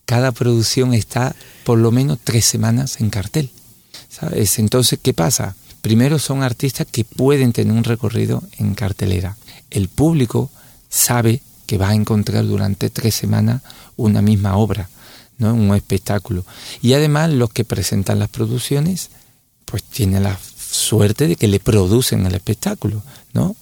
cada 0.04 0.32
producción 0.32 0.92
está 0.92 1.34
por 1.64 1.78
lo 1.78 1.90
menos 1.90 2.18
tres 2.22 2.44
semanas 2.44 3.00
en 3.00 3.08
cartel. 3.08 3.50
¿sabes? 4.10 4.58
Entonces, 4.58 4.98
¿qué 5.02 5.14
pasa? 5.14 5.56
Primero 5.80 6.18
son 6.18 6.42
artistas 6.42 6.86
que 6.90 7.04
pueden 7.04 7.52
tener 7.52 7.72
un 7.72 7.84
recorrido 7.84 8.42
en 8.58 8.74
cartelera. 8.74 9.36
El 9.70 9.88
público 9.88 10.50
sabe 10.90 11.40
que 11.66 11.78
va 11.78 11.88
a 11.88 11.94
encontrar 11.94 12.46
durante 12.46 12.90
tres 12.90 13.14
semanas 13.14 13.62
una 13.96 14.20
misma 14.20 14.56
obra, 14.56 14.90
¿no? 15.38 15.54
un 15.54 15.74
espectáculo. 15.74 16.44
Y 16.82 16.92
además 16.92 17.30
los 17.30 17.50
que 17.50 17.64
presentan 17.64 18.18
las 18.18 18.28
producciones, 18.28 19.08
pues 19.64 19.82
tienen 19.82 20.24
la 20.24 20.38
suerte 20.38 21.26
de 21.26 21.36
que 21.36 21.48
le 21.48 21.58
producen 21.58 22.26
el 22.26 22.34
espectáculo. 22.34 23.02
¿no? 23.32 23.56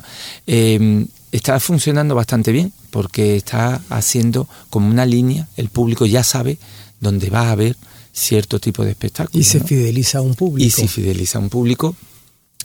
Em, 0.46 1.06
está 1.32 1.58
funcionando 1.60 2.14
bastante 2.14 2.52
bien 2.52 2.72
porque 2.90 3.36
está 3.36 3.80
haciendo 3.88 4.48
como 4.68 4.88
una 4.88 5.06
línea, 5.06 5.48
el 5.56 5.68
público 5.68 6.06
ya 6.06 6.24
sabe 6.24 6.58
dónde 7.00 7.30
va 7.30 7.48
a 7.48 7.52
haber 7.52 7.76
cierto 8.12 8.58
tipo 8.58 8.84
de 8.84 8.90
espectáculo. 8.90 9.38
Y 9.38 9.44
se 9.44 9.60
fideliza 9.60 10.18
a 10.18 10.22
un 10.22 10.34
público. 10.34 10.66
Y 10.66 10.70
se 10.70 10.88
fideliza 10.88 11.38
a 11.38 11.40
un 11.40 11.48
público. 11.48 11.96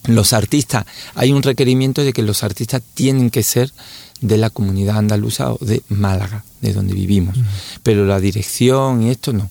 Los 0.08 0.34
artistas, 0.34 0.86
hay 1.16 1.32
un 1.32 1.42
requerimiento 1.42 2.04
de 2.04 2.14
que 2.14 2.22
los 2.22 2.44
artistas 2.44 2.82
tienen 2.94 3.30
que 3.30 3.44
ser 3.44 3.72
de 4.22 4.38
la 4.38 4.50
comunidad 4.50 4.98
andaluza 4.98 5.52
o 5.52 5.58
de 5.60 5.82
Málaga, 5.90 6.46
de 6.62 6.74
donde 6.74 6.94
vivimos. 6.94 7.38
Pero 7.82 8.06
la 8.06 8.20
dirección 8.20 9.02
y 9.04 9.10
esto 9.10 9.34
no, 9.34 9.50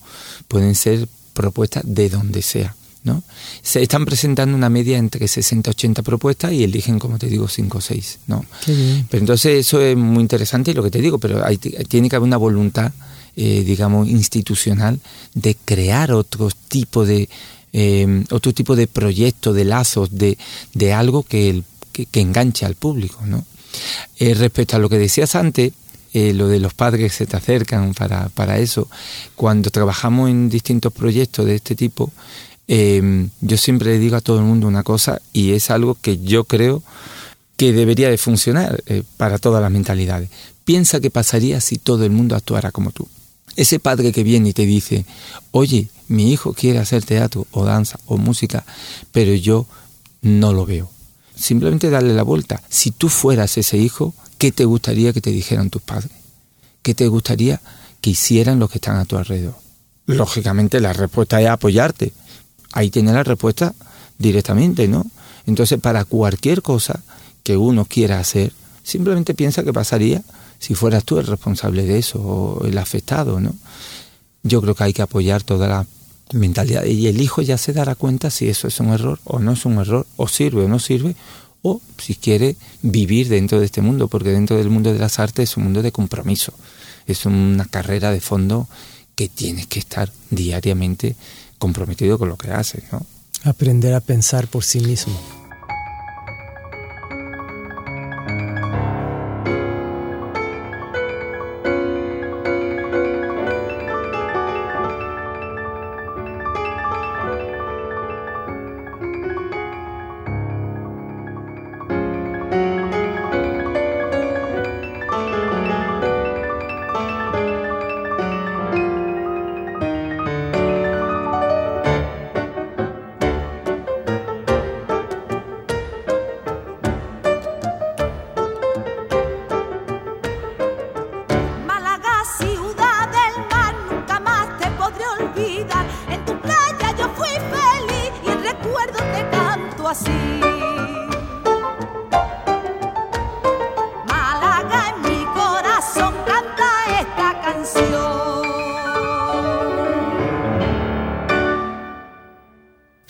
pueden 0.49 0.75
ser 0.75 1.09
propuestas 1.33 1.83
de 1.87 2.09
donde 2.09 2.43
sea. 2.43 2.77
¿No? 3.05 3.23
Se 3.63 3.83
están 3.83 4.07
presentando 4.07 4.57
una 4.57 4.71
media 4.71 4.97
entre 4.97 5.29
60 5.29 5.71
y 5.71 5.73
80 5.73 6.03
propuestas 6.03 6.53
y 6.53 6.65
eligen, 6.65 6.99
como 6.99 7.19
te 7.19 7.27
digo, 7.27 7.47
5 7.47 7.79
o 7.79 7.81
6. 7.81 8.19
¿no? 8.27 8.45
Pero 8.67 9.21
entonces 9.21 9.67
eso 9.67 9.81
es 9.81 9.97
muy 9.97 10.23
interesante 10.23 10.75
lo 10.75 10.83
que 10.83 10.91
te 10.91 11.01
digo, 11.01 11.19
pero 11.19 11.45
hay, 11.45 11.59
tiene 11.59 12.09
que 12.09 12.17
haber 12.17 12.27
una 12.27 12.39
voluntad, 12.39 12.93
eh, 13.37 13.63
digamos, 13.65 14.09
institucional 14.09 14.99
de 15.35 15.55
crear 15.65 16.13
otro 16.13 16.49
tipo 16.69 17.05
de, 17.05 17.29
eh, 17.75 18.25
otro 18.31 18.55
tipo 18.55 18.75
de 18.75 18.87
proyecto, 18.87 19.53
de 19.53 19.67
lazos, 19.67 20.17
de, 20.17 20.39
de 20.73 20.95
algo 20.95 21.25
que, 21.25 21.51
el, 21.51 21.65
que, 21.93 22.21
enganche 22.21 22.65
al 22.65 22.75
público. 22.75 23.21
¿no? 23.27 23.45
Eh, 24.19 24.33
respecto 24.33 24.77
a 24.77 24.79
lo 24.79 24.89
que 24.89 24.99
decías 24.99 25.35
antes, 25.35 25.73
lo 26.15 26.47
de 26.47 26.61
los 26.61 26.75
padres 26.75 27.11
que 27.11 27.17
se 27.17 27.27
te 27.27 27.37
acercan 27.37 27.93
para, 27.93 28.29
para 28.29 28.61
eso, 28.61 28.89
cuando 29.35 29.71
trabajamos 29.71 30.31
en 30.31 30.49
distintos 30.49 30.93
proyectos 30.93 31.45
de 31.45 31.57
este 31.57 31.75
tipo, 31.75 32.13
Em, 32.67 33.31
yo 33.41 33.57
siempre 33.57 33.91
le 33.91 33.99
digo 33.99 34.17
a 34.17 34.21
todo 34.21 34.39
el 34.39 34.45
mundo 34.45 34.67
una 34.67 34.83
cosa 34.83 35.21
y 35.33 35.53
es 35.53 35.71
algo 35.71 35.97
que 36.01 36.19
yo 36.19 36.45
creo 36.45 36.83
que 37.57 37.73
debería 37.73 38.09
de 38.09 38.19
funcionar 38.19 38.83
eh, 38.87 39.03
para 39.17 39.39
todas 39.39 39.63
las 39.63 39.71
mentalidades. 39.71 40.31
Piensa 40.65 41.01
qué 41.01 41.11
pasaría 41.11 41.61
si 41.61 41.79
todo 41.79 42.05
el 42.05 42.11
mundo 42.11 42.37
actuara 42.37 42.73
como 42.73 42.91
tú. 42.91 43.07
Ese 43.57 43.79
padre 43.79 44.13
que 44.13 44.25
viene 44.25 44.49
y 44.49 44.53
te 44.53 44.67
dice, 44.67 45.05
oye, 45.51 45.89
mi 46.09 46.33
hijo 46.33 46.55
quiere 46.55 46.79
hacer 46.79 47.05
teatro 47.05 47.47
o 47.53 47.65
danza 47.65 48.01
o 48.07 48.17
música, 48.17 48.65
pero 49.13 49.35
yo 49.35 49.67
no 50.23 50.53
lo 50.53 50.67
veo. 50.67 50.91
Simplemente 51.37 51.91
darle 51.91 52.15
la 52.15 52.23
vuelta. 52.23 52.63
Si 52.69 52.91
tú 52.91 53.09
fueras 53.09 53.57
ese 53.59 53.77
hijo, 53.77 54.15
¿qué 54.39 54.53
te 54.53 54.65
gustaría 54.65 55.13
que 55.13 55.21
te 55.21 55.31
dijeran 55.31 55.71
tus 55.71 55.83
padres? 55.83 56.13
¿Qué 56.83 56.95
te 56.95 57.07
gustaría 57.09 57.61
que 58.01 58.11
hicieran 58.11 58.59
los 58.59 58.71
que 58.71 58.79
están 58.79 58.97
a 58.97 59.05
tu 59.05 59.17
alrededor? 59.17 59.55
Lógicamente 60.07 60.81
la 60.81 60.93
respuesta 60.93 61.41
es 61.41 61.49
apoyarte, 61.49 62.13
ahí 62.75 62.91
tiene 62.91 63.13
la 63.13 63.23
respuesta 63.23 63.75
directamente, 64.19 64.89
¿no? 64.89 65.07
Entonces, 65.47 65.81
para 65.81 66.05
cualquier 66.05 66.61
cosa 66.61 67.01
que 67.43 67.57
uno 67.57 67.85
quiera 67.85 68.19
hacer, 68.19 68.53
simplemente 68.83 69.35
piensa 69.35 69.63
que 69.63 69.73
pasaría 69.73 70.23
si 70.59 70.75
fueras 70.75 71.05
tú 71.05 71.19
el 71.19 71.27
responsable 71.27 71.85
de 71.85 71.99
eso 71.99 72.21
o 72.21 72.67
el 72.67 72.77
afectado, 72.79 73.41
¿no? 73.41 73.55
Yo 74.43 74.61
creo 74.61 74.75
que 74.75 74.85
hay 74.85 74.93
que 74.93 75.03
apoyar 75.03 75.43
toda 75.43 75.69
la 75.69 75.87
mentalidad 76.33 76.85
y 76.85 77.07
el 77.07 77.21
hijo 77.21 77.43
ya 77.43 77.57
se 77.59 77.73
dará 77.73 77.95
cuenta 77.95 78.31
si 78.31 78.49
eso 78.49 78.67
es 78.67 78.81
un 78.81 78.89
error 78.89 79.21
o 79.25 79.39
no 79.39 79.53
es 79.53 79.65
un 79.65 79.79
error, 79.79 80.07
o 80.17 80.27
sirve 80.27 80.65
o 80.65 80.69
no 80.69 80.79
sirve, 80.79 81.15
o 81.63 81.81
si 81.99 82.15
quiere 82.15 82.57
vivir 82.83 83.29
dentro 83.29 83.61
de 83.61 83.67
este 83.67 83.81
mundo, 83.81 84.09
porque 84.09 84.31
dentro 84.31 84.57
del 84.57 84.69
mundo 84.69 84.93
de 84.93 84.99
las 84.99 85.19
artes 85.19 85.51
es 85.51 85.57
un 85.57 85.65
mundo 85.65 85.83
de 85.83 85.93
compromiso, 85.93 86.53
es 87.07 87.25
una 87.25 87.67
carrera 87.67 88.11
de 88.11 88.21
fondo 88.21 88.69
que 89.15 89.29
tienes 89.29 89.67
que 89.67 89.79
estar 89.79 90.11
diariamente 90.31 91.15
comprometido 91.59 92.19
con 92.19 92.29
lo 92.29 92.37
que 92.37 92.51
hace. 92.51 92.83
¿no? 92.93 93.05
Aprender 93.45 93.95
a 93.95 94.01
pensar 94.01 94.47
por 94.49 94.65
sí 94.65 94.81
mismo. 94.81 95.15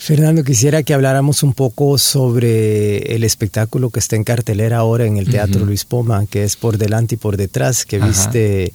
Fernando, 0.05 0.43
quisiera 0.43 0.83
que 0.83 0.93
habláramos 0.93 1.41
un 1.41 1.55
poco 1.55 1.97
sobre 1.97 3.15
el 3.15 3.23
espectáculo 3.23 3.89
que 3.89 3.97
está 3.97 4.15
en 4.15 4.23
cartelera 4.23 4.77
ahora 4.77 5.07
en 5.07 5.17
el 5.17 5.27
Teatro. 5.27 5.65
Luis 5.65 5.83
Poma, 5.83 6.27
que 6.27 6.43
es 6.43 6.55
por 6.57 6.77
delante 6.77 7.15
y 7.15 7.17
por 7.17 7.37
detrás, 7.37 7.87
que 7.87 7.95
Ajá. 7.95 8.05
viste 8.05 8.71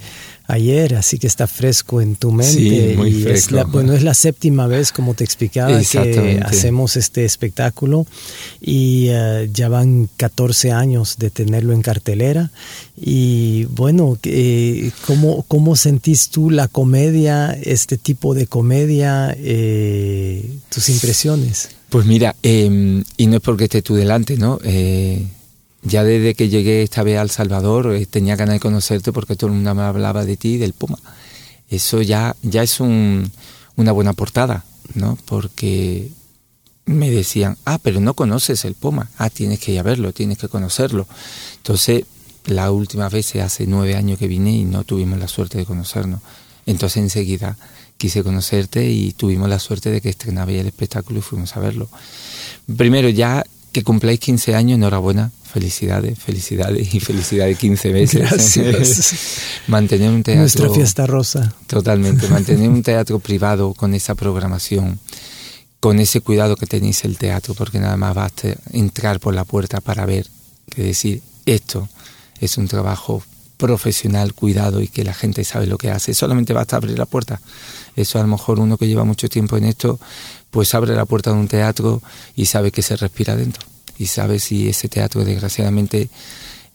ayer, 0.52 0.94
así 0.94 1.18
que 1.18 1.26
está 1.26 1.46
fresco 1.46 2.00
en 2.00 2.16
tu 2.16 2.32
mente. 2.32 2.52
Sí, 2.52 2.94
muy 2.96 3.10
y 3.10 3.16
es 3.18 3.22
fresco. 3.22 3.54
la, 3.56 3.64
bueno, 3.64 3.92
es 3.92 4.02
la 4.02 4.14
séptima 4.14 4.66
vez, 4.66 4.92
como 4.92 5.14
te 5.14 5.24
explicaba, 5.24 5.80
que 5.80 6.40
hacemos 6.44 6.96
este 6.96 7.24
espectáculo 7.24 8.06
y 8.60 9.08
eh, 9.10 9.48
ya 9.52 9.68
van 9.68 10.08
14 10.16 10.72
años 10.72 11.16
de 11.18 11.30
tenerlo 11.30 11.72
en 11.72 11.82
cartelera. 11.82 12.50
Y 12.96 13.64
bueno, 13.64 14.18
eh, 14.24 14.90
¿cómo, 15.06 15.44
¿cómo 15.48 15.76
sentís 15.76 16.28
tú 16.28 16.50
la 16.50 16.68
comedia, 16.68 17.52
este 17.62 17.96
tipo 17.96 18.34
de 18.34 18.46
comedia, 18.46 19.34
eh, 19.38 20.58
tus 20.68 20.88
impresiones? 20.88 21.70
Pues 21.88 22.06
mira, 22.06 22.36
eh, 22.42 23.02
y 23.16 23.26
no 23.26 23.36
es 23.36 23.42
porque 23.42 23.64
esté 23.64 23.82
tú 23.82 23.94
delante, 23.94 24.36
¿no? 24.36 24.58
Ya 25.82 26.04
desde 26.04 26.34
que 26.34 26.48
llegué 26.48 26.82
esta 26.82 27.02
vez 27.02 27.18
a 27.18 27.22
El 27.22 27.30
Salvador 27.30 27.94
eh, 27.94 28.06
tenía 28.06 28.36
ganas 28.36 28.54
de 28.54 28.60
conocerte 28.60 29.12
porque 29.12 29.36
todo 29.36 29.48
el 29.48 29.56
mundo 29.56 29.74
me 29.74 29.82
hablaba 29.82 30.24
de 30.24 30.36
ti 30.36 30.58
del 30.58 30.72
Puma. 30.74 30.98
Eso 31.70 32.02
ya, 32.02 32.36
ya 32.42 32.62
es 32.62 32.80
un- 32.80 33.30
una 33.76 33.92
buena 33.92 34.12
portada, 34.12 34.64
¿no? 34.94 35.16
Porque 35.24 36.10
me 36.84 37.10
decían, 37.10 37.56
ah, 37.64 37.78
pero 37.82 38.00
no 38.00 38.14
conoces 38.14 38.64
el 38.64 38.74
Puma, 38.74 39.10
ah, 39.16 39.30
tienes 39.30 39.60
que 39.60 39.72
ir 39.72 39.78
a 39.78 39.82
verlo, 39.82 40.12
tienes 40.12 40.36
que 40.38 40.48
conocerlo. 40.48 41.06
Entonces, 41.58 42.04
la 42.46 42.70
última 42.72 43.08
vez 43.08 43.34
hace 43.36 43.66
nueve 43.66 43.94
años 43.96 44.18
que 44.18 44.26
vine 44.26 44.50
y 44.52 44.64
no 44.64 44.84
tuvimos 44.84 45.18
la 45.18 45.28
suerte 45.28 45.58
de 45.58 45.64
conocernos. 45.66 46.20
Entonces 46.66 46.98
enseguida 47.02 47.56
quise 47.96 48.22
conocerte 48.22 48.90
y 48.90 49.12
tuvimos 49.12 49.48
la 49.48 49.58
suerte 49.58 49.90
de 49.90 50.00
que 50.00 50.08
estrenaba 50.08 50.50
ya 50.50 50.60
el 50.62 50.66
espectáculo 50.66 51.18
y 51.18 51.22
fuimos 51.22 51.56
a 51.56 51.60
verlo. 51.60 51.88
Primero, 52.76 53.08
ya 53.10 53.44
que 53.72 53.84
cumpláis 53.84 54.20
15 54.20 54.54
años, 54.54 54.76
enhorabuena, 54.76 55.32
felicidades, 55.50 56.18
felicidades 56.18 56.94
y 56.94 57.00
felicidades 57.00 57.58
15 57.58 57.92
veces. 57.92 59.24
Mantener 59.66 60.10
un 60.10 60.22
teatro... 60.22 60.40
Nuestra 60.40 60.70
fiesta 60.70 61.06
rosa. 61.06 61.54
Totalmente, 61.66 62.28
mantener 62.28 62.68
un 62.68 62.82
teatro 62.82 63.18
privado 63.18 63.74
con 63.74 63.94
esa 63.94 64.14
programación, 64.14 64.98
con 65.80 65.98
ese 65.98 66.20
cuidado 66.20 66.56
que 66.56 66.66
tenéis 66.66 67.04
el 67.04 67.18
teatro, 67.18 67.54
porque 67.54 67.80
nada 67.80 67.96
más 67.96 68.14
basta 68.14 68.48
entrar 68.72 69.20
por 69.20 69.34
la 69.34 69.44
puerta 69.44 69.80
para 69.80 70.06
ver, 70.06 70.26
que 70.70 70.82
decir, 70.82 71.22
esto 71.46 71.88
es 72.40 72.56
un 72.56 72.68
trabajo 72.68 73.22
profesional, 73.56 74.32
cuidado 74.32 74.80
y 74.80 74.88
que 74.88 75.04
la 75.04 75.12
gente 75.12 75.44
sabe 75.44 75.66
lo 75.66 75.76
que 75.76 75.90
hace. 75.90 76.14
Solamente 76.14 76.54
basta 76.54 76.76
abrir 76.76 76.98
la 76.98 77.06
puerta. 77.06 77.40
Eso 77.94 78.18
a 78.18 78.22
lo 78.22 78.28
mejor 78.28 78.58
uno 78.58 78.78
que 78.78 78.88
lleva 78.88 79.04
mucho 79.04 79.28
tiempo 79.28 79.56
en 79.56 79.64
esto, 79.64 80.00
pues 80.50 80.74
abre 80.74 80.94
la 80.94 81.04
puerta 81.04 81.30
de 81.30 81.36
un 81.36 81.48
teatro 81.48 82.02
y 82.34 82.46
sabe 82.46 82.72
que 82.72 82.82
se 82.82 82.96
respira 82.96 83.36
dentro. 83.36 83.66
Y 84.00 84.06
sabe 84.06 84.38
si 84.38 84.66
ese 84.66 84.88
teatro 84.88 85.26
desgraciadamente 85.26 86.08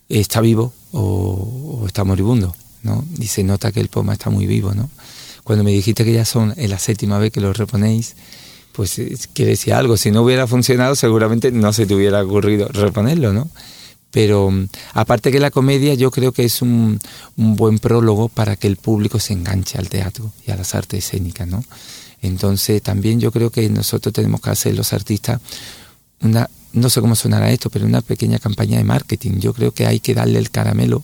está 0.07 0.41
vivo 0.41 0.73
o, 0.91 1.83
está 1.87 2.03
moribundo, 2.03 2.55
¿no? 2.83 3.03
Y 3.19 3.25
se 3.25 3.43
nota 3.43 3.71
que 3.71 3.79
el 3.79 3.87
Poma 3.87 4.13
está 4.13 4.29
muy 4.29 4.45
vivo, 4.45 4.75
¿no? 4.75 4.91
Cuando 5.43 5.63
me 5.63 5.71
dijiste 5.71 6.05
que 6.05 6.13
ya 6.13 6.23
son 6.23 6.53
en 6.55 6.69
la 6.69 6.77
séptima 6.77 7.17
vez 7.17 7.31
que 7.31 7.41
lo 7.41 7.51
reponéis, 7.51 8.15
pues 8.73 8.99
eh, 8.99 9.17
quiere 9.33 9.51
decir 9.51 9.73
algo. 9.73 9.97
Si 9.97 10.11
no 10.11 10.21
hubiera 10.21 10.45
funcionado, 10.45 10.95
seguramente 10.95 11.51
no 11.51 11.73
se 11.73 11.87
te 11.87 11.95
hubiera 11.95 12.23
ocurrido 12.23 12.67
reponerlo, 12.67 13.33
¿no? 13.33 13.49
Pero 14.11 14.51
mm, 14.51 14.67
aparte 14.93 15.31
que 15.31 15.39
la 15.39 15.49
comedia 15.49 15.95
yo 15.95 16.11
creo 16.11 16.31
que 16.31 16.43
es 16.43 16.61
un, 16.61 16.99
un 17.37 17.55
buen 17.55 17.79
prólogo 17.79 18.29
para 18.29 18.55
que 18.55 18.67
el 18.67 18.75
público 18.75 19.19
se 19.19 19.33
enganche 19.33 19.79
al 19.79 19.89
teatro 19.89 20.31
y 20.45 20.51
a 20.51 20.57
las 20.57 20.75
artes 20.75 21.05
escénicas, 21.05 21.47
¿no? 21.47 21.63
Entonces 22.21 22.83
también 22.83 23.19
yo 23.19 23.31
creo 23.31 23.49
que 23.49 23.67
nosotros 23.67 24.13
tenemos 24.13 24.41
que 24.41 24.51
hacer 24.51 24.75
los 24.75 24.93
artistas 24.93 25.41
una, 26.21 26.49
no 26.75 26.89
sé 26.89 27.01
cómo 27.01 27.15
sonará 27.15 27.51
esto, 27.51 27.69
pero 27.69 27.85
una 27.85 28.01
pequeña 28.01 28.37
campaña 28.39 28.77
de 28.77 28.83
marketing. 28.83 29.39
Yo 29.39 29.53
creo 29.53 29.71
que 29.71 29.87
hay 29.87 29.99
que 29.99 30.13
darle 30.13 30.39
el 30.39 30.51
caramelo 30.51 31.03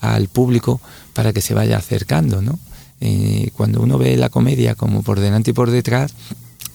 al 0.00 0.28
público 0.28 0.80
para 1.14 1.32
que 1.32 1.40
se 1.40 1.54
vaya 1.54 1.78
acercando, 1.78 2.42
¿no? 2.42 2.58
Eh, 3.00 3.50
cuando 3.54 3.80
uno 3.80 3.98
ve 3.98 4.16
la 4.16 4.28
comedia 4.28 4.74
como 4.74 5.02
por 5.02 5.20
delante 5.20 5.50
y 5.50 5.54
por 5.54 5.70
detrás, 5.70 6.12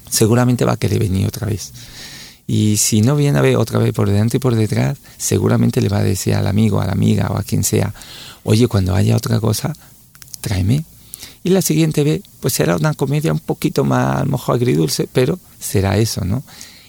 seguramente 0.09 0.65
va 0.65 0.73
a 0.73 0.77
querer 0.77 0.99
venir 0.99 1.27
otra 1.27 1.47
vez. 1.47 1.71
Y 2.47 2.77
si 2.77 3.01
no 3.01 3.15
viene 3.15 3.39
a 3.39 3.41
ver 3.41 3.55
otra 3.55 3.79
vez 3.79 3.93
por 3.93 4.09
delante 4.09 4.37
y 4.37 4.39
por 4.39 4.55
detrás, 4.55 4.97
seguramente 5.17 5.79
le 5.81 5.89
va 5.89 5.99
a 5.99 6.03
decir 6.03 6.35
al 6.35 6.47
amigo, 6.47 6.81
a 6.81 6.85
la 6.85 6.91
amiga 6.91 7.29
o 7.29 7.37
a 7.37 7.43
quien 7.43 7.63
sea, 7.63 7.93
oye, 8.43 8.67
cuando 8.67 8.95
haya 8.95 9.15
otra 9.15 9.39
cosa, 9.39 9.73
tráeme. 10.41 10.83
Y 11.43 11.49
la 11.49 11.61
siguiente 11.61 12.03
vez, 12.03 12.21
pues 12.39 12.53
será 12.53 12.75
una 12.75 12.93
comedia 12.93 13.31
un 13.31 13.39
poquito 13.39 13.83
más, 13.83 14.17
a 14.17 14.25
lo 14.25 14.31
mejor 14.31 14.55
agridulce, 14.55 15.07
pero 15.11 15.39
será 15.59 15.97
eso, 15.97 16.25
¿no? 16.25 16.43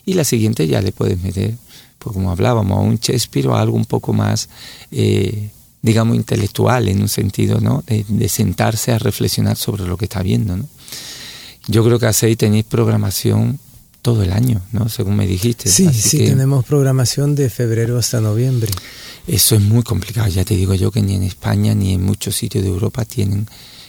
Y 0.04 0.14
la 0.14 0.24
siguiente 0.24 0.66
ya 0.66 0.80
le 0.80 0.92
puedes 0.92 1.20
meter, 1.22 1.54
pues 1.98 2.14
como 2.14 2.30
hablábamos, 2.30 2.78
a 2.78 2.80
un 2.80 2.96
Shakespeare 2.96 3.48
o 3.48 3.54
a 3.54 3.60
algo 3.60 3.76
un 3.76 3.84
poco 3.84 4.12
más, 4.12 4.48
eh, 4.90 5.50
digamos, 5.80 6.16
intelectual, 6.16 6.88
en 6.88 7.02
un 7.02 7.08
sentido, 7.08 7.60
¿no? 7.60 7.84
De, 7.86 8.04
de 8.08 8.28
sentarse 8.28 8.92
a 8.92 8.98
reflexionar 8.98 9.56
sobre 9.56 9.84
lo 9.86 9.96
que 9.96 10.06
está 10.06 10.22
viendo, 10.22 10.56
¿no? 10.56 10.66
Yo 11.68 11.84
creo 11.84 11.98
que 11.98 12.06
hacéis, 12.06 12.36
tenéis 12.36 12.64
programación 12.64 13.58
todo 14.02 14.24
el 14.24 14.32
año, 14.32 14.60
¿no? 14.72 14.88
Según 14.88 15.16
me 15.16 15.26
dijiste. 15.28 15.68
Sí, 15.68 15.86
Así 15.86 16.00
sí, 16.00 16.18
que 16.18 16.26
tenemos 16.26 16.64
programación 16.64 17.36
de 17.36 17.48
febrero 17.48 17.96
hasta 17.98 18.20
noviembre. 18.20 18.70
Eso 19.28 19.54
es 19.54 19.62
muy 19.62 19.84
complicado. 19.84 20.26
Ya 20.28 20.44
te 20.44 20.56
digo 20.56 20.74
yo 20.74 20.90
que 20.90 21.00
ni 21.00 21.14
en 21.14 21.22
España 21.22 21.72
ni 21.74 21.94
en 21.94 22.02
muchos 22.02 22.34
sitios 22.34 22.64
de 22.64 22.70
Europa 22.70 23.04
tienen 23.04 23.46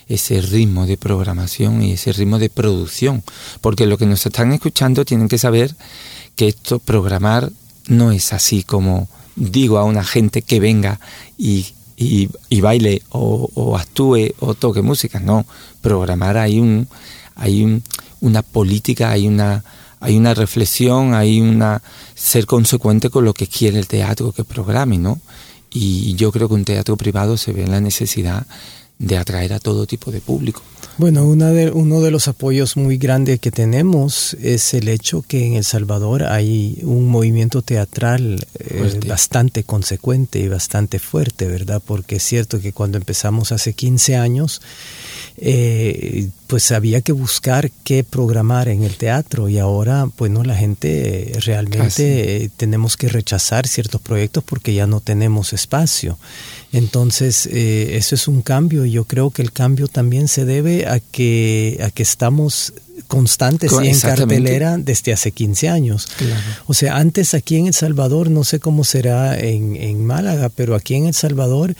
ese 0.08 0.42
ritmo 0.42 0.86
de 0.86 0.98
programación 0.98 1.82
y 1.82 1.94
ese 1.94 2.14
ritmo 2.14 2.40
de 2.40 2.50
producción. 2.50 3.24
Porque 3.62 3.86
lo 3.86 3.98
que 3.98 4.06
nos 4.06 4.26
están 4.26 4.52
escuchando 4.52 5.06
tienen 5.06 5.28
que 5.28 5.38
saber 5.38 5.76
que 6.36 6.48
esto, 6.48 6.80
programar, 6.80 7.52
no 7.88 8.12
es 8.12 8.34
así 8.34 8.64
como 8.64 9.08
digo 9.36 9.78
a 9.78 9.84
una 9.84 10.04
gente 10.04 10.42
que 10.42 10.60
venga 10.60 11.00
y, 11.38 11.66
y, 11.98 12.30
y 12.50 12.62
baile 12.62 13.02
o, 13.10 13.50
o 13.54 13.78
actúe 13.78 14.34
o 14.40 14.54
toque 14.54 14.82
música. 14.82 15.20
No, 15.20 15.46
programar 15.82 16.38
hay 16.38 16.60
un 16.60 16.88
hay 17.36 17.64
un, 17.64 17.84
una 18.22 18.42
política, 18.42 19.12
hay 19.12 19.28
una 19.28 19.64
hay 20.00 20.18
una 20.18 20.34
reflexión, 20.34 21.14
hay 21.14 21.40
una 21.40 21.82
ser 22.14 22.46
consecuente 22.46 23.10
con 23.10 23.24
lo 23.24 23.34
que 23.34 23.48
quiere 23.48 23.80
el 23.80 23.88
teatro 23.88 24.34
que 24.34 24.44
programe, 24.44 24.98
¿no? 24.98 25.20
Y 25.72 26.14
yo 26.16 26.32
creo 26.32 26.48
que 26.48 26.54
un 26.56 26.66
teatro 26.66 26.98
privado 26.98 27.38
se 27.38 27.54
ve 27.54 27.64
en 27.64 27.72
la 27.72 27.80
necesidad 27.80 28.46
de 29.00 29.18
atraer 29.18 29.54
a 29.54 29.60
todo 29.60 29.86
tipo 29.86 30.12
de 30.12 30.22
público. 30.22 30.62
Bueno, 30.98 31.26
una 31.26 31.50
de, 31.50 31.72
uno 31.72 32.02
de 32.02 32.12
los 32.12 32.28
apoyos 32.28 32.78
muy 32.78 32.98
grandes 32.98 33.40
que 33.40 33.50
tenemos 33.50 34.36
es 34.36 34.76
el 34.76 34.88
hecho 34.88 35.24
que 35.24 35.48
en 35.48 35.56
El 35.56 35.64
Salvador 35.64 36.24
hay 36.24 36.80
un 36.84 37.08
movimiento 37.08 37.64
teatral 37.64 38.46
eh, 38.60 39.00
bastante 39.08 39.64
consecuente 39.64 40.38
y 40.38 40.48
bastante 40.48 41.00
fuerte, 41.00 41.48
¿verdad? 41.48 41.82
Porque 41.84 42.18
es 42.18 42.24
cierto 42.24 42.62
que 42.62 42.74
cuando 42.74 43.00
empezamos 43.00 43.52
hace 43.52 43.74
15 43.74 44.18
años, 44.18 44.62
eh, 45.38 46.30
pues 46.46 46.72
había 46.72 47.02
que 47.02 47.12
buscar 47.12 47.72
qué 47.84 48.04
programar 48.04 48.68
en 48.68 48.84
el 48.84 48.96
teatro 48.96 49.50
y 49.50 49.58
ahora, 49.58 50.08
pues 50.16 50.30
no, 50.32 50.44
la 50.44 50.56
gente 50.56 51.32
realmente 51.44 52.44
eh, 52.44 52.52
tenemos 52.56 52.98
que 52.98 53.10
rechazar 53.10 53.68
ciertos 53.68 54.00
proyectos 54.00 54.44
porque 54.44 54.76
ya 54.76 54.86
no 54.86 55.00
tenemos 55.00 55.54
espacio. 55.54 56.20
Entonces, 56.74 57.48
eh, 57.52 57.98
eso 57.98 58.16
es 58.16 58.28
un 58.28 58.42
cambio 58.42 58.84
y 58.84 58.92
yo 58.92 59.06
creo 59.06 59.30
que 59.30 59.44
el 59.44 59.52
cambio 59.52 59.88
también 59.88 60.28
se 60.28 60.44
debe 60.44 60.88
a 60.88 61.00
que, 61.00 61.80
a 61.86 61.92
que 61.92 62.02
estamos 62.02 62.74
constantes 63.08 63.72
Co- 63.72 63.84
y 63.84 63.88
en 63.90 64.00
cartelera 64.00 64.78
desde 64.78 65.14
hace 65.14 65.32
15 65.32 65.70
años. 65.70 66.08
Claro. 66.18 66.42
O 66.68 66.74
sea, 66.74 66.98
antes 66.98 67.34
aquí 67.34 67.58
en 67.58 67.68
El 67.68 67.74
Salvador, 67.74 68.30
no 68.30 68.44
sé 68.44 68.60
cómo 68.60 68.84
será 68.84 69.40
en, 69.40 69.76
en 69.76 70.06
Málaga, 70.06 70.50
pero 70.50 70.76
aquí 70.76 70.96
en 70.96 71.08
El 71.08 71.14
Salvador, 71.14 71.76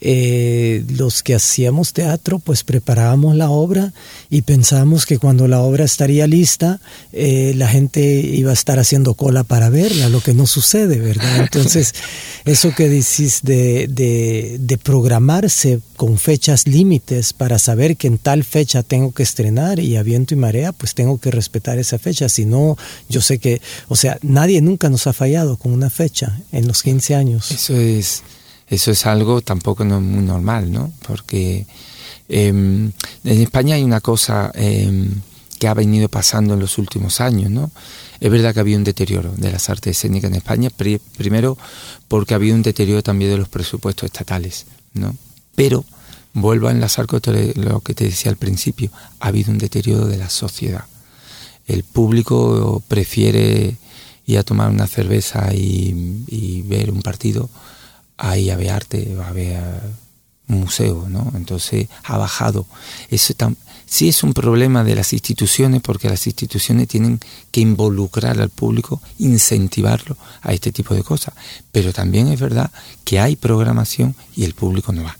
eh, 0.00 0.84
los 0.96 1.22
que 1.22 1.34
hacíamos 1.34 1.92
teatro, 1.92 2.38
pues 2.38 2.64
preparábamos 2.64 3.34
la 3.34 3.50
obra 3.50 3.92
y 4.30 4.42
pensábamos 4.42 5.06
que 5.06 5.18
cuando 5.18 5.48
la 5.48 5.60
obra 5.60 5.84
estaría 5.84 6.26
lista, 6.26 6.80
eh, 7.12 7.52
la 7.56 7.68
gente 7.68 8.00
iba 8.20 8.50
a 8.50 8.54
estar 8.54 8.78
haciendo 8.78 9.14
cola 9.14 9.44
para 9.44 9.70
verla, 9.70 10.08
lo 10.08 10.20
que 10.20 10.34
no 10.34 10.46
sucede, 10.46 10.98
¿verdad? 10.98 11.36
Entonces, 11.40 11.94
eso 12.44 12.74
que 12.74 12.88
decís 12.88 13.40
de, 13.42 13.88
de, 13.88 14.56
de 14.60 14.78
programarse 14.78 15.80
con 15.96 16.18
fechas 16.18 16.66
límites 16.66 17.32
para 17.32 17.58
saber 17.58 17.96
que 17.96 18.06
en 18.06 18.18
tal 18.18 18.44
fecha 18.44 18.82
tengo 18.82 19.12
que 19.12 19.22
estrenar 19.24 19.80
y 19.80 19.96
a 19.96 20.02
viento 20.02 20.34
y 20.34 20.36
marea, 20.36 20.57
pues 20.72 20.94
tengo 20.94 21.18
que 21.18 21.30
respetar 21.30 21.78
esa 21.78 21.98
fecha. 21.98 22.28
Si 22.28 22.44
no, 22.44 22.76
yo 23.08 23.20
sé 23.20 23.38
que, 23.38 23.60
o 23.88 23.96
sea, 23.96 24.18
nadie 24.22 24.60
nunca 24.60 24.88
nos 24.88 25.06
ha 25.06 25.12
fallado 25.12 25.56
con 25.56 25.72
una 25.72 25.90
fecha 25.90 26.38
en 26.52 26.66
los 26.66 26.82
15 26.82 27.14
años. 27.14 27.50
Eso 27.50 27.76
es, 27.76 28.22
eso 28.68 28.90
es 28.90 29.06
algo 29.06 29.40
tampoco 29.40 29.84
no 29.84 30.00
muy 30.00 30.24
normal, 30.24 30.70
¿no? 30.70 30.92
Porque 31.06 31.66
em, 32.28 32.92
en 33.24 33.42
España 33.42 33.76
hay 33.76 33.82
una 33.82 34.00
cosa 34.00 34.50
em, 34.54 35.20
que 35.58 35.68
ha 35.68 35.74
venido 35.74 36.08
pasando 36.08 36.54
en 36.54 36.60
los 36.60 36.78
últimos 36.78 37.20
años, 37.20 37.50
¿no? 37.50 37.70
Es 38.20 38.30
verdad 38.30 38.52
que 38.52 38.60
había 38.60 38.76
un 38.76 38.84
deterioro 38.84 39.32
de 39.36 39.52
las 39.52 39.70
artes 39.70 39.96
escénicas 39.96 40.30
en 40.30 40.36
España, 40.36 40.70
primero 41.16 41.56
porque 42.08 42.34
había 42.34 42.54
un 42.54 42.62
deterioro 42.62 43.02
también 43.02 43.30
de 43.30 43.38
los 43.38 43.48
presupuestos 43.48 44.06
estatales, 44.06 44.66
¿no? 44.94 45.16
Pero 45.54 45.84
vuelvo 46.32 46.68
a 46.68 46.72
enlazar 46.72 47.06
con 47.06 47.20
lo 47.56 47.80
que 47.80 47.94
te 47.94 48.04
decía 48.04 48.30
al 48.30 48.36
principio, 48.36 48.90
ha 49.20 49.28
habido 49.28 49.50
un 49.50 49.58
deterioro 49.58 50.06
de 50.06 50.18
la 50.18 50.30
sociedad. 50.30 50.84
El 51.66 51.84
público 51.84 52.82
prefiere 52.88 53.76
ir 54.26 54.38
a 54.38 54.42
tomar 54.42 54.70
una 54.70 54.86
cerveza 54.86 55.52
y, 55.54 56.62
ver 56.66 56.90
un 56.90 57.02
partido 57.02 57.48
a 58.18 58.36
ir 58.36 58.52
a 58.52 58.56
ver 58.56 58.70
arte, 58.70 59.16
a 59.24 59.32
ver 59.32 59.62
un 60.48 60.60
museo, 60.60 61.06
¿no? 61.08 61.32
Entonces 61.34 61.88
ha 62.04 62.18
bajado. 62.18 62.66
Eso 63.10 63.34
sí 63.86 64.08
es 64.08 64.22
un 64.22 64.34
problema 64.34 64.84
de 64.84 64.94
las 64.94 65.12
instituciones 65.12 65.80
porque 65.82 66.08
las 66.08 66.26
instituciones 66.26 66.88
tienen 66.88 67.20
que 67.50 67.60
involucrar 67.60 68.40
al 68.40 68.50
público, 68.50 69.00
incentivarlo 69.18 70.16
a 70.42 70.52
este 70.52 70.72
tipo 70.72 70.94
de 70.94 71.02
cosas. 71.02 71.34
Pero 71.72 71.92
también 71.92 72.28
es 72.28 72.40
verdad 72.40 72.70
que 73.04 73.20
hay 73.20 73.36
programación 73.36 74.14
y 74.36 74.44
el 74.44 74.54
público 74.54 74.92
no 74.92 75.04
va. 75.04 75.16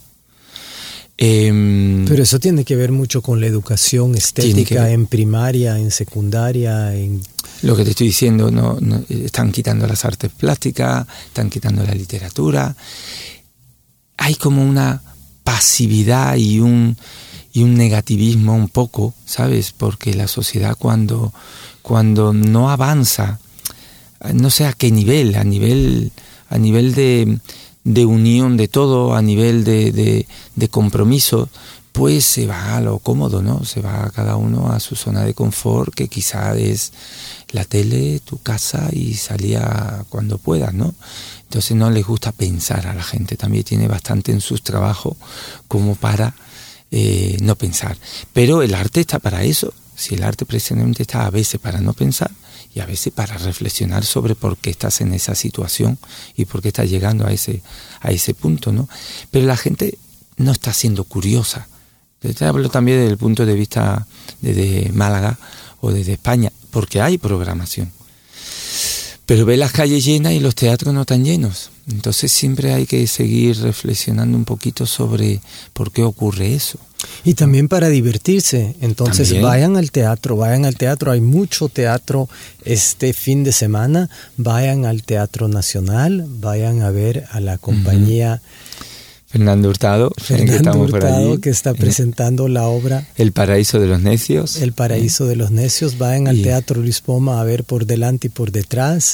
Em, 1.20 2.04
Pero 2.06 2.22
eso 2.22 2.38
tiene 2.38 2.64
que 2.64 2.76
ver 2.76 2.92
mucho 2.92 3.22
con 3.22 3.40
la 3.40 3.48
educación 3.48 4.14
estética 4.14 4.90
en 4.90 5.08
primaria, 5.08 5.76
en 5.76 5.90
secundaria, 5.90 6.94
en... 6.94 7.20
Lo 7.62 7.74
que 7.74 7.82
te 7.82 7.90
estoy 7.90 8.06
diciendo, 8.06 8.52
no, 8.52 8.78
están 9.08 9.50
quitando 9.50 9.84
las 9.88 10.04
artes 10.04 10.30
plásticas, 10.30 11.08
están 11.26 11.50
quitando 11.50 11.82
la 11.82 11.92
literatura. 11.92 12.76
Hay 14.16 14.36
como 14.36 14.62
una 14.62 15.02
pasividad 15.42 16.36
y 16.36 16.60
un, 16.60 16.96
y 17.52 17.64
un 17.64 17.74
negativismo 17.74 18.54
un 18.54 18.68
poco, 18.68 19.12
¿sabes? 19.26 19.74
Porque 19.76 20.14
la 20.14 20.28
sociedad 20.28 20.76
cuando, 20.78 21.34
cuando 21.82 22.32
no 22.32 22.70
avanza, 22.70 23.40
no 24.34 24.50
sé 24.50 24.66
a 24.66 24.72
qué 24.72 24.92
nivel, 24.92 25.34
a 25.34 25.42
nivel, 25.42 26.12
a 26.48 26.58
nivel 26.58 26.94
de, 26.94 27.40
de 27.88 28.04
unión 28.04 28.58
de 28.58 28.68
todo, 28.68 29.14
a 29.14 29.22
nivel 29.22 29.64
de, 29.64 30.26
de, 30.54 30.68
compromiso, 30.68 31.48
pues 31.92 32.26
se 32.26 32.46
va 32.46 32.76
a 32.76 32.80
lo 32.82 32.98
cómodo, 32.98 33.40
¿no? 33.40 33.64
Se 33.64 33.80
va 33.80 34.10
cada 34.14 34.36
uno 34.36 34.70
a 34.70 34.78
su 34.78 34.94
zona 34.94 35.24
de 35.24 35.32
confort, 35.32 35.94
que 35.94 36.08
quizá 36.08 36.54
es 36.54 36.92
la 37.50 37.64
tele, 37.64 38.20
tu 38.20 38.36
casa 38.42 38.90
y 38.92 39.14
salía 39.14 40.04
cuando 40.10 40.36
puedas, 40.36 40.74
¿no? 40.74 40.94
Entonces 41.44 41.74
no 41.78 41.90
les 41.90 42.06
gusta 42.06 42.30
pensar 42.30 42.86
a 42.86 42.94
la 42.94 43.02
gente, 43.02 43.36
también 43.36 43.64
tiene 43.64 43.88
bastante 43.88 44.32
en 44.32 44.42
sus 44.42 44.62
trabajos 44.62 45.16
como 45.66 45.94
para 45.94 46.34
eh, 46.90 47.38
no 47.40 47.56
pensar. 47.56 47.96
Pero 48.34 48.60
el 48.60 48.74
arte 48.74 49.00
está 49.00 49.18
para 49.18 49.44
eso, 49.44 49.72
si 49.96 50.14
el 50.14 50.24
arte 50.24 50.44
precisamente 50.44 51.04
está 51.04 51.24
a 51.24 51.30
veces 51.30 51.58
para 51.58 51.80
no 51.80 51.94
pensar, 51.94 52.30
y 52.74 52.80
a 52.80 52.86
veces 52.86 53.12
para 53.12 53.36
reflexionar 53.38 54.04
sobre 54.04 54.34
por 54.34 54.56
qué 54.56 54.70
estás 54.70 55.00
en 55.00 55.12
esa 55.12 55.34
situación 55.34 55.98
y 56.36 56.44
por 56.44 56.62
qué 56.62 56.68
estás 56.68 56.90
llegando 56.90 57.26
a 57.26 57.32
ese, 57.32 57.62
a 58.00 58.10
ese 58.10 58.34
punto, 58.34 58.72
¿no? 58.72 58.88
Pero 59.30 59.46
la 59.46 59.56
gente 59.56 59.98
no 60.36 60.52
está 60.52 60.72
siendo 60.72 61.04
curiosa. 61.04 61.68
Te 62.20 62.44
hablo 62.44 62.68
también 62.68 62.98
desde 62.98 63.12
el 63.12 63.18
punto 63.18 63.46
de 63.46 63.54
vista 63.54 64.06
desde 64.40 64.90
Málaga 64.92 65.38
o 65.80 65.92
desde 65.92 66.14
España, 66.14 66.52
porque 66.70 67.00
hay 67.00 67.18
programación. 67.18 67.92
Pero 69.26 69.44
ve 69.44 69.56
las 69.56 69.72
calles 69.72 70.04
llenas 70.04 70.32
y 70.32 70.40
los 70.40 70.54
teatros 70.54 70.94
no 70.94 71.02
están 71.02 71.24
llenos. 71.24 71.70
Entonces 71.90 72.30
siempre 72.32 72.74
hay 72.74 72.86
que 72.86 73.06
seguir 73.06 73.58
reflexionando 73.60 74.36
un 74.36 74.44
poquito 74.44 74.86
sobre 74.86 75.40
por 75.72 75.90
qué 75.90 76.02
ocurre 76.02 76.54
eso. 76.54 76.78
Y 77.24 77.34
también 77.34 77.68
para 77.68 77.88
divertirse. 77.88 78.76
Entonces 78.80 79.40
vayan 79.40 79.76
al 79.76 79.90
teatro, 79.90 80.36
vayan 80.36 80.64
al 80.64 80.76
teatro. 80.76 81.12
Hay 81.12 81.20
mucho 81.20 81.68
teatro 81.68 82.28
este 82.64 83.12
fin 83.12 83.44
de 83.44 83.52
semana. 83.52 84.10
Vayan 84.36 84.84
al 84.84 85.02
Teatro 85.02 85.48
Nacional, 85.48 86.26
vayan 86.28 86.82
a 86.82 86.90
ver 86.90 87.24
a 87.30 87.40
la 87.40 87.56
compañía. 87.58 88.42
Fernando 89.28 89.68
Hurtado, 89.68 90.10
Fernando 90.16 90.78
Hurtado 90.78 91.38
que 91.38 91.50
está 91.50 91.74
presentando 91.74 92.48
la 92.48 92.66
obra 92.66 93.06
El 93.18 93.32
paraíso 93.32 93.78
de 93.78 93.86
los 93.86 94.00
necios. 94.00 94.56
El 94.56 94.72
paraíso 94.72 95.26
de 95.26 95.36
los 95.36 95.50
necios. 95.50 95.98
Vayan 95.98 96.28
al 96.28 96.40
Teatro 96.40 96.80
Luis 96.80 97.02
Poma 97.02 97.38
a 97.38 97.44
ver 97.44 97.64
por 97.64 97.84
delante 97.84 98.28
y 98.28 98.30
por 98.30 98.52
detrás. 98.52 99.04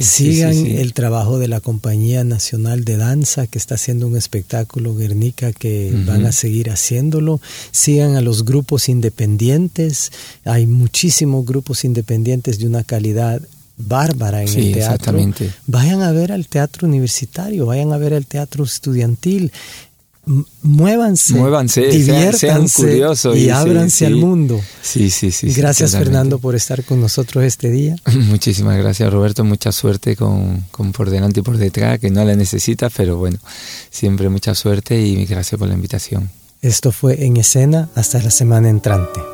Sigan 0.00 0.54
el 0.66 0.94
trabajo 0.94 1.40
de 1.40 1.48
la 1.48 1.60
Compañía 1.60 2.22
Nacional 2.22 2.84
de 2.84 2.96
Danza 2.96 3.48
que 3.48 3.58
está 3.58 3.74
haciendo 3.74 4.06
un 4.06 4.16
espectáculo 4.16 4.94
Guernica 4.94 5.52
que 5.52 5.92
van 6.06 6.24
a 6.24 6.30
seguir 6.30 6.70
haciéndolo. 6.70 7.40
Sigan 7.72 8.14
a 8.14 8.20
los 8.20 8.44
grupos 8.44 8.88
independientes. 8.88 10.12
Hay 10.44 10.66
muchísimos 10.66 11.44
grupos 11.44 11.84
independientes 11.84 12.60
de 12.60 12.68
una 12.68 12.84
calidad 12.84 13.42
bárbara 13.76 14.42
en 14.42 14.48
el 14.48 14.72
teatro. 14.72 15.18
Vayan 15.66 16.02
a 16.02 16.12
ver 16.12 16.32
al 16.32 16.46
teatro 16.46 16.86
universitario, 16.86 17.66
vayan 17.66 17.92
a 17.92 17.98
ver 17.98 18.14
al 18.14 18.26
teatro 18.26 18.64
estudiantil. 18.64 19.52
Muévanse, 20.62 21.34
diviértanse 21.88 22.38
sean, 22.38 22.66
curiosos 22.66 23.36
y, 23.36 23.50
ábranse 23.50 24.06
al 24.06 24.14
mundo. 24.14 24.58
Sí, 24.80 25.10
sí, 25.10 25.30
sí. 25.30 25.52
Gracias 25.52 25.92
Fernando 25.92 26.38
por 26.38 26.54
estar 26.54 26.82
con 26.82 26.98
nosotros 26.98 27.44
este 27.44 27.70
día. 27.70 27.96
Muchísimas 28.30 28.78
gracias 28.78 29.12
Roberto, 29.12 29.44
mucha 29.44 29.70
suerte 29.70 30.16
con, 30.16 30.64
con 30.70 30.92
por 30.92 31.10
delante 31.10 31.40
y 31.40 31.42
por 31.42 31.58
detrás, 31.58 31.98
que 31.98 32.10
no 32.10 32.24
la 32.24 32.36
necesitas, 32.36 32.90
pero 32.96 33.18
bueno, 33.18 33.38
siempre 33.90 34.30
mucha 34.30 34.54
suerte 34.54 34.98
y 34.98 35.26
gracias 35.26 35.58
por 35.58 35.68
la 35.68 35.74
invitación. 35.74 36.30
Esto 36.62 36.90
fue 36.90 37.26
en 37.26 37.36
escena 37.36 37.90
hasta 37.94 38.22
la 38.22 38.30
semana 38.30 38.70
entrante. 38.70 39.33